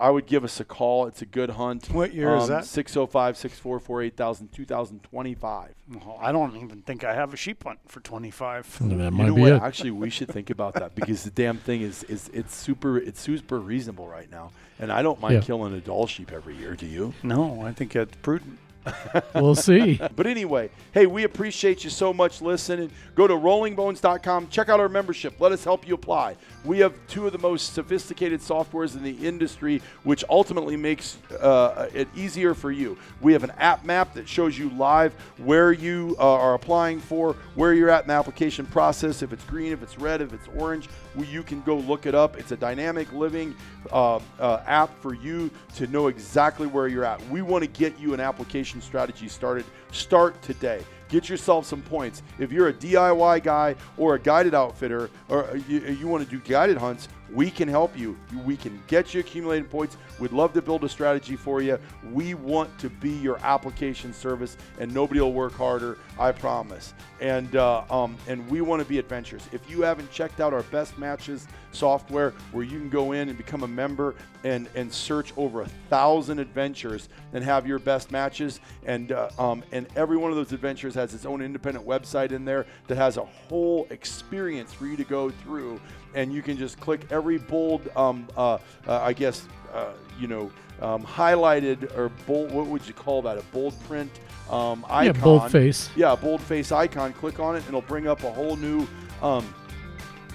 [0.00, 1.06] I would give us a call.
[1.06, 1.90] It's a good hunt.
[1.90, 2.64] What year is um, that?
[2.64, 5.74] 605 644 8000 2025.
[5.92, 8.78] Well, I don't even think I have a sheep hunt for 25.
[8.78, 9.52] that You might know be what?
[9.52, 9.62] it.
[9.62, 13.20] Actually, we should think about that because the damn thing is is it's super it's
[13.20, 15.40] super reasonable right now, and I don't mind Yeah.
[15.42, 16.74] killing a Dall sheep every year.
[16.74, 17.12] Do you?
[17.22, 18.58] No, I think that's prudent.
[19.34, 20.00] We'll see.
[20.16, 22.90] But anyway, hey, we appreciate you so much listening.
[23.14, 25.40] Go to rollingbones.com, check out our membership.
[25.40, 26.36] Let us help you apply.
[26.64, 31.88] We have two of the most sophisticated softwares in the industry, which ultimately makes uh,
[31.94, 32.98] it easier for you.
[33.20, 37.34] We have an app map that shows you live where you uh, are applying for,
[37.54, 39.22] where you're at in the application process.
[39.22, 40.88] If it's green, if it's red, if it's orange,
[41.18, 42.38] you can go look it up.
[42.38, 43.54] It's a dynamic living
[43.92, 47.24] uh, uh, app for you to know exactly where you're at.
[47.28, 49.64] We want to get you an application strategy started.
[49.92, 50.82] Start today.
[51.08, 52.22] Get yourself some points.
[52.38, 56.40] If you're a DIY guy or a guided outfitter, or you, you want to do
[56.48, 58.16] guided hunts, we can help you.
[58.44, 59.96] We can get you accumulating points.
[60.18, 61.78] We'd love to build a strategy for you.
[62.12, 65.98] We want to be your application service, and nobody will work harder.
[66.18, 66.94] I promise.
[67.20, 69.48] And uh, um, and we want to be adventurous.
[69.52, 73.38] If you haven't checked out our best matches software, where you can go in and
[73.38, 78.60] become a member and and search over a thousand adventures and have your best matches,
[78.86, 82.44] and uh, um, and every one of those adventures has its own independent website in
[82.44, 85.80] there that has a whole experience for you to go through
[86.14, 90.50] and you can just click every bold, um, uh, uh, I guess, uh, you know,
[90.80, 92.52] um, highlighted or bold.
[92.52, 93.38] What would you call that?
[93.38, 94.10] A bold print
[94.50, 95.14] um, icon.
[95.14, 95.90] Yeah, boldface.
[95.96, 97.12] Yeah, bold face icon.
[97.12, 98.86] Click on it, and it'll bring up a whole new.
[99.22, 99.54] Um,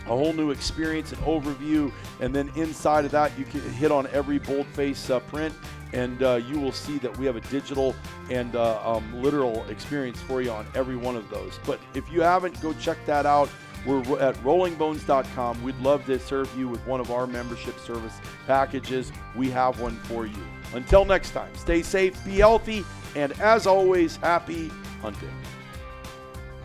[0.06, 1.92] a whole new experience and overview,
[2.22, 5.52] and then inside of that, you can hit on every boldface uh, print,
[5.94, 7.96] and uh, you will see that we have a digital
[8.30, 11.60] and uh, um, literal experience for you on every one of those.
[11.66, 13.50] But if you haven't, go check that out.
[13.86, 15.64] We're at rollingbones.com.
[15.64, 18.14] We'd love to serve you with one of our membership service
[18.48, 19.12] packages.
[19.36, 20.44] We have one for you.
[20.74, 22.84] Until next time, stay safe, be healthy,
[23.16, 24.72] and as always, happy
[25.02, 25.32] hunting.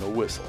[0.00, 0.46] No whistle.